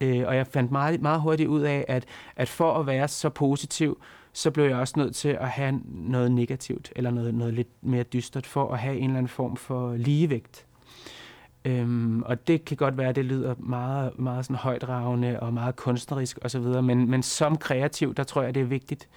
Øh, 0.00 0.24
og 0.26 0.36
jeg 0.36 0.46
fandt 0.46 0.72
meget, 0.72 1.02
meget 1.02 1.20
hurtigt 1.20 1.48
ud 1.48 1.60
af, 1.60 1.84
at, 1.88 2.04
at 2.36 2.48
for 2.48 2.78
at 2.78 2.86
være 2.86 3.08
så 3.08 3.28
positiv, 3.28 3.98
så 4.32 4.50
blev 4.50 4.64
jeg 4.64 4.76
også 4.76 4.94
nødt 4.96 5.14
til 5.14 5.28
at 5.28 5.48
have 5.48 5.80
noget 5.84 6.32
negativt, 6.32 6.92
eller 6.96 7.10
noget, 7.10 7.34
noget 7.34 7.54
lidt 7.54 7.68
mere 7.80 8.02
dystert, 8.02 8.46
for 8.46 8.72
at 8.72 8.78
have 8.78 8.96
en 8.96 9.04
eller 9.04 9.18
anden 9.18 9.28
form 9.28 9.56
for 9.56 9.96
ligevægt. 9.96 10.66
Øhm, 11.64 12.22
og 12.22 12.46
det 12.46 12.64
kan 12.64 12.76
godt 12.76 12.98
være, 12.98 13.08
at 13.08 13.16
det 13.16 13.24
lyder 13.24 13.54
meget, 13.58 14.18
meget 14.18 14.44
sådan 14.44 14.56
højdragende 14.56 15.40
og 15.40 15.54
meget 15.54 15.76
kunstnerisk 15.76 16.38
osv., 16.42 16.62
men, 16.82 17.10
men 17.10 17.22
som 17.22 17.56
kreativ, 17.56 18.14
der 18.14 18.24
tror 18.24 18.42
jeg, 18.42 18.54
det 18.54 18.60
er 18.60 18.64
vigtigt. 18.64 19.08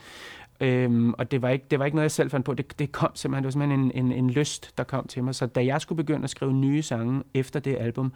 Øhm, 0.60 1.14
og 1.14 1.32
det 1.32 1.42
var, 1.42 1.50
ikke, 1.50 1.66
det 1.72 1.80
var 1.80 1.86
ikke 1.86 1.96
noget, 1.96 2.04
jeg 2.04 2.12
selv 2.12 2.32
fandt 2.32 2.46
på. 2.46 2.54
Det, 2.54 2.80
det 2.80 2.92
kom 2.92 3.12
simpelthen, 3.16 3.44
det 3.44 3.48
var 3.48 3.52
simpelthen 3.52 3.92
en, 3.92 4.06
en, 4.06 4.12
en 4.12 4.30
lyst, 4.30 4.78
der 4.78 4.84
kom 4.84 5.08
til 5.08 5.24
mig. 5.24 5.36
Så 5.36 5.46
da 5.46 5.66
jeg 5.66 5.82
skulle 5.82 5.98
begynde 6.04 6.24
at 6.24 6.30
skrive 6.30 6.54
nye 6.54 6.82
sange 6.82 7.24
efter 7.34 7.60
det 7.60 7.78
album, 7.80 8.14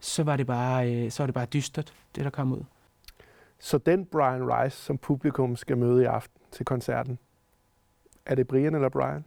så 0.00 0.22
var 0.22 0.36
det 0.36 0.46
bare, 0.46 0.94
øh, 0.94 1.10
så 1.10 1.22
var 1.22 1.26
det 1.26 1.34
bare 1.34 1.46
dystert, 1.46 1.92
det 2.16 2.24
der 2.24 2.30
kom 2.30 2.52
ud. 2.52 2.62
Så 3.64 3.78
den 3.78 4.06
Brian 4.06 4.52
Rice, 4.52 4.76
som 4.76 4.98
publikum 4.98 5.56
skal 5.56 5.78
møde 5.78 6.02
i 6.02 6.06
aften 6.06 6.40
til 6.50 6.64
koncerten, 6.64 7.18
er 8.26 8.34
det 8.34 8.48
Brian 8.48 8.74
eller 8.74 8.88
Brian? 8.88 9.24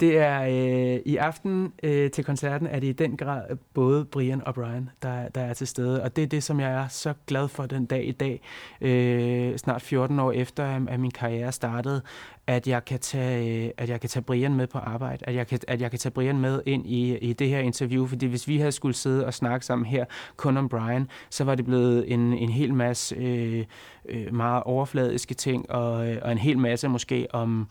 Det 0.00 0.18
er 0.18 0.42
øh, 0.42 1.00
i 1.04 1.16
aften 1.16 1.72
øh, 1.82 2.10
til 2.10 2.24
koncerten, 2.24 2.66
er 2.66 2.80
det 2.80 2.86
i 2.86 2.92
den 2.92 3.16
grad 3.16 3.42
øh, 3.50 3.56
både 3.74 4.04
Brian 4.04 4.42
og 4.46 4.54
Brian, 4.54 4.90
der, 5.02 5.28
der 5.28 5.40
er 5.40 5.54
til 5.54 5.66
stede. 5.66 6.02
Og 6.02 6.16
det 6.16 6.22
er 6.22 6.26
det, 6.26 6.42
som 6.42 6.60
jeg 6.60 6.70
er 6.70 6.88
så 6.88 7.14
glad 7.26 7.48
for 7.48 7.66
den 7.66 7.86
dag 7.86 8.08
i 8.08 8.12
dag, 8.12 8.40
øh, 8.80 9.56
snart 9.56 9.82
14 9.82 10.18
år 10.18 10.32
efter, 10.32 10.86
at 10.88 11.00
min 11.00 11.10
karriere 11.10 11.52
startede, 11.52 12.02
at 12.46 12.68
jeg 12.68 12.84
kan 12.84 12.98
tage, 12.98 13.64
øh, 13.66 13.70
at 13.76 13.88
jeg 13.88 14.00
kan 14.00 14.10
tage 14.10 14.22
Brian 14.22 14.54
med 14.54 14.66
på 14.66 14.78
arbejde, 14.78 15.24
at 15.26 15.34
jeg 15.34 15.46
kan, 15.46 15.58
at 15.68 15.80
jeg 15.80 15.90
kan 15.90 15.98
tage 15.98 16.12
Brian 16.12 16.38
med 16.38 16.62
ind 16.66 16.86
i, 16.86 17.18
i 17.18 17.32
det 17.32 17.48
her 17.48 17.58
interview, 17.58 18.06
fordi 18.06 18.26
hvis 18.26 18.48
vi 18.48 18.58
havde 18.58 18.72
skulle 18.72 18.94
sidde 18.94 19.26
og 19.26 19.34
snakke 19.34 19.66
sammen 19.66 19.86
her 19.86 20.04
kun 20.36 20.56
om 20.56 20.68
Brian, 20.68 21.08
så 21.30 21.44
var 21.44 21.54
det 21.54 21.64
blevet 21.64 22.12
en, 22.12 22.20
en 22.32 22.48
hel 22.48 22.74
masse 22.74 23.16
øh, 23.16 23.64
øh, 24.08 24.34
meget 24.34 24.62
overfladiske 24.62 25.34
ting, 25.34 25.70
og, 25.70 26.08
øh, 26.08 26.18
og 26.22 26.32
en 26.32 26.38
hel 26.38 26.58
masse 26.58 26.88
måske 26.88 27.26
om 27.32 27.68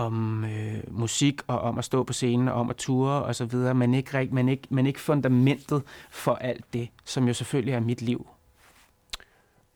om 0.00 0.44
øh, 0.44 0.82
musik 0.88 1.40
og 1.46 1.60
om 1.60 1.78
at 1.78 1.84
stå 1.84 2.02
på 2.02 2.12
scenen 2.12 2.48
og 2.48 2.54
om 2.54 2.70
at 2.70 2.76
ture 2.76 3.22
og 3.22 3.34
så 3.34 3.44
videre, 3.44 3.74
men 3.74 3.94
ikke, 3.94 4.28
men, 4.30 4.48
ikke, 4.48 4.66
men 4.70 4.86
ikke 4.86 5.00
fundamentet 5.00 5.82
for 6.10 6.34
alt 6.34 6.64
det, 6.72 6.88
som 7.04 7.28
jo 7.28 7.34
selvfølgelig 7.34 7.74
er 7.74 7.80
mit 7.80 8.02
liv. 8.02 8.26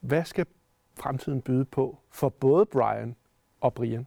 Hvad 0.01 0.25
skal 0.25 0.47
fremtiden 0.99 1.41
byde 1.41 1.65
på 1.65 1.99
for 2.13 2.29
både 2.29 2.67
Brian 2.67 3.17
og 3.61 3.75
Brian? 3.75 4.07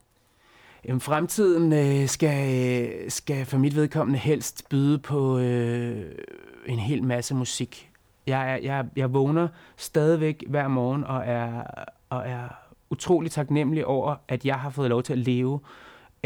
Jamen, 0.85 1.01
fremtiden 1.01 1.73
øh, 1.73 2.07
skal, 2.07 3.11
skal 3.11 3.45
for 3.45 3.57
mit 3.57 3.75
vedkommende 3.75 4.19
helst 4.19 4.69
byde 4.69 4.99
på 4.99 5.39
øh, 5.39 6.15
en 6.65 6.79
hel 6.79 7.03
masse 7.03 7.35
musik. 7.35 7.91
Jeg, 8.27 8.59
jeg, 8.63 8.85
jeg 8.95 9.13
vågner 9.13 9.47
stadigvæk 9.77 10.43
hver 10.47 10.67
morgen 10.67 11.03
og 11.03 11.23
er, 11.25 11.63
og 12.09 12.29
er 12.29 12.47
utrolig 12.89 13.31
taknemmelig 13.31 13.85
over, 13.85 14.15
at 14.27 14.45
jeg 14.45 14.59
har 14.59 14.69
fået 14.69 14.89
lov 14.89 15.03
til 15.03 15.13
at 15.13 15.19
leve 15.19 15.59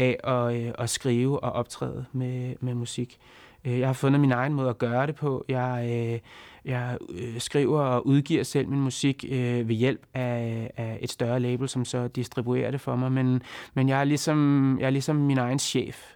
af 0.02 0.16
at, 0.24 0.54
øh, 0.54 0.72
at 0.78 0.90
skrive 0.90 1.44
og 1.44 1.52
optræde 1.52 2.04
med, 2.12 2.54
med 2.60 2.74
musik. 2.74 3.18
Øh, 3.64 3.78
jeg 3.78 3.88
har 3.88 3.92
fundet 3.92 4.20
min 4.20 4.32
egen 4.32 4.52
måde 4.52 4.70
at 4.70 4.78
gøre 4.78 5.06
det 5.06 5.14
på. 5.14 5.44
Jeg, 5.48 5.88
øh, 5.90 6.18
jeg 6.64 6.98
øh, 7.10 7.40
skriver 7.40 7.80
og 7.80 8.06
udgiver 8.06 8.42
selv 8.42 8.68
min 8.68 8.80
musik 8.80 9.24
øh, 9.28 9.68
ved 9.68 9.74
hjælp 9.74 10.06
af, 10.14 10.70
af 10.76 10.98
et 11.00 11.10
større 11.10 11.40
label, 11.40 11.68
som 11.68 11.84
så 11.84 12.08
distribuerer 12.08 12.70
det 12.70 12.80
for 12.80 12.96
mig. 12.96 13.12
Men, 13.12 13.42
men 13.74 13.88
jeg, 13.88 14.00
er 14.00 14.04
ligesom, 14.04 14.76
jeg 14.80 14.86
er 14.86 14.90
ligesom 14.90 15.16
min 15.16 15.38
egen 15.38 15.58
chef, 15.58 16.12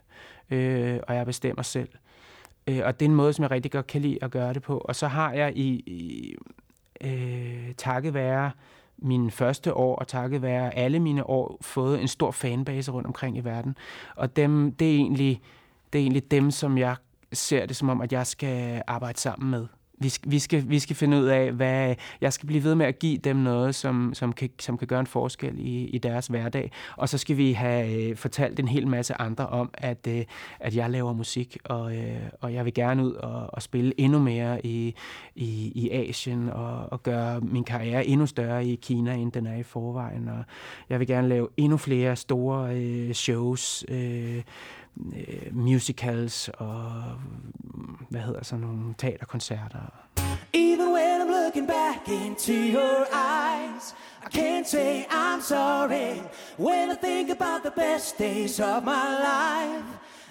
og 1.08 1.14
jeg 1.14 1.26
bestemmer 1.26 1.62
selv. 1.62 1.88
og 2.66 3.00
det 3.00 3.06
er 3.06 3.10
en 3.10 3.14
måde, 3.14 3.32
som 3.32 3.42
jeg 3.42 3.50
rigtig 3.50 3.72
godt 3.72 3.86
kan 3.86 4.00
lide 4.00 4.18
at 4.22 4.30
gøre 4.30 4.54
det 4.54 4.62
på. 4.62 4.78
Og 4.78 4.96
så 4.96 5.08
har 5.08 5.32
jeg 5.32 5.56
i, 5.56 5.68
i 5.86 6.34
øh, 7.00 7.74
takket 7.76 8.14
være 8.14 8.50
mine 8.98 9.30
første 9.30 9.74
år, 9.74 9.96
og 9.96 10.08
takket 10.08 10.42
være 10.42 10.74
alle 10.74 11.00
mine 11.00 11.26
år, 11.26 11.58
fået 11.60 12.00
en 12.00 12.08
stor 12.08 12.30
fanbase 12.30 12.92
rundt 12.92 13.06
omkring 13.06 13.36
i 13.36 13.40
verden. 13.40 13.76
Og 14.16 14.36
dem, 14.36 14.72
det, 14.72 14.90
er 14.90 14.96
egentlig, 14.96 15.40
det 15.92 15.98
er 15.98 16.02
egentlig 16.02 16.30
dem, 16.30 16.50
som 16.50 16.78
jeg 16.78 16.96
ser 17.32 17.66
det 17.66 17.76
som 17.76 17.88
om, 17.88 18.00
at 18.00 18.12
jeg 18.12 18.26
skal 18.26 18.82
arbejde 18.86 19.20
sammen 19.20 19.50
med. 19.50 19.66
Vi 19.98 20.12
vi, 20.24 20.38
skal, 20.38 20.68
vi 20.68 20.78
skal 20.78 20.96
finde 20.96 21.16
ud 21.16 21.24
af, 21.24 21.52
hvad 21.52 21.94
jeg 22.20 22.32
skal 22.32 22.46
blive 22.46 22.64
ved 22.64 22.74
med 22.74 22.86
at 22.86 22.98
give 22.98 23.18
dem 23.18 23.36
noget, 23.36 23.74
som, 23.74 24.14
som, 24.14 24.32
kan, 24.32 24.50
som 24.60 24.78
kan 24.78 24.88
gøre 24.88 25.00
en 25.00 25.06
forskel 25.06 25.54
i, 25.58 25.84
i 25.84 25.98
deres 25.98 26.26
hverdag. 26.26 26.70
Og 26.96 27.08
så 27.08 27.18
skal 27.18 27.36
vi 27.36 27.52
have 27.52 28.10
øh, 28.10 28.16
fortalt 28.16 28.60
en 28.60 28.68
hel 28.68 28.88
masse 28.88 29.14
andre 29.20 29.46
om, 29.46 29.70
at, 29.74 30.06
øh, 30.08 30.24
at 30.60 30.76
jeg 30.76 30.90
laver 30.90 31.12
musik, 31.12 31.56
og, 31.64 31.96
øh, 31.96 32.20
og 32.40 32.54
jeg 32.54 32.64
vil 32.64 32.74
gerne 32.74 33.04
ud 33.04 33.12
og, 33.12 33.54
og 33.54 33.62
spille 33.62 34.00
endnu 34.00 34.18
mere 34.18 34.66
i, 34.66 34.94
i, 35.34 35.72
i 35.74 35.90
Asien, 35.90 36.48
og, 36.48 36.92
og 36.92 37.02
gøre 37.02 37.40
min 37.40 37.64
karriere 37.64 38.06
endnu 38.06 38.26
større 38.26 38.66
i 38.66 38.74
Kina, 38.74 39.14
end 39.14 39.32
den 39.32 39.46
er 39.46 39.56
i 39.56 39.62
forvejen. 39.62 40.28
Og 40.28 40.44
jeg 40.90 41.00
vil 41.00 41.06
gerne 41.06 41.28
lave 41.28 41.48
endnu 41.56 41.76
flere 41.76 42.16
store 42.16 42.76
øh, 42.76 43.12
shows, 43.12 43.84
øh, 43.88 44.42
øh, 45.16 45.56
musicals 45.56 46.48
og 46.48 46.92
mm, 47.74 48.06
hvad 48.10 48.20
hedder 48.20 48.44
sådan 48.44 48.64
nogle 48.64 48.94
teaterkoncerter. 48.98 49.92
Even 50.54 50.92
when 50.92 51.20
I'm 51.22 51.30
looking 51.30 51.66
back 51.66 52.08
into 52.08 52.52
your 52.52 53.06
eyes 53.12 53.94
I 54.26 54.28
can't 54.38 54.66
say 54.66 55.06
I'm 55.10 55.40
sorry 55.40 56.22
When 56.58 56.90
I 56.90 56.94
think 56.94 57.30
about 57.30 57.62
the 57.62 57.70
best 57.70 58.18
days 58.18 58.60
of 58.60 58.84
my 58.84 59.08
life. 59.30 59.84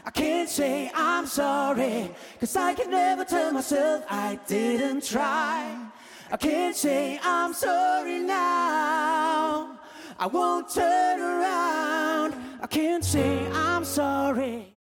I 0.05 0.11
can't 0.11 0.49
say 0.49 0.91
I'm 0.95 1.27
sorry 1.27 2.09
Cause 2.39 2.55
I 2.55 2.73
can 2.73 2.89
never 2.91 3.23
tell 3.23 3.51
myself 3.51 4.03
I 4.09 4.39
didn't 4.47 5.03
try. 5.03 5.77
I 6.31 6.37
can't 6.37 6.75
say 6.75 7.19
I'm 7.23 7.53
sorry 7.53 8.19
now. 8.19 9.77
I 10.19 10.27
won't 10.27 10.69
turn 10.69 11.19
around 11.19 11.94
I 12.61 12.67
can't 12.67 13.03
say 13.03 13.47
I'm 13.51 13.83
sorry 13.83 14.74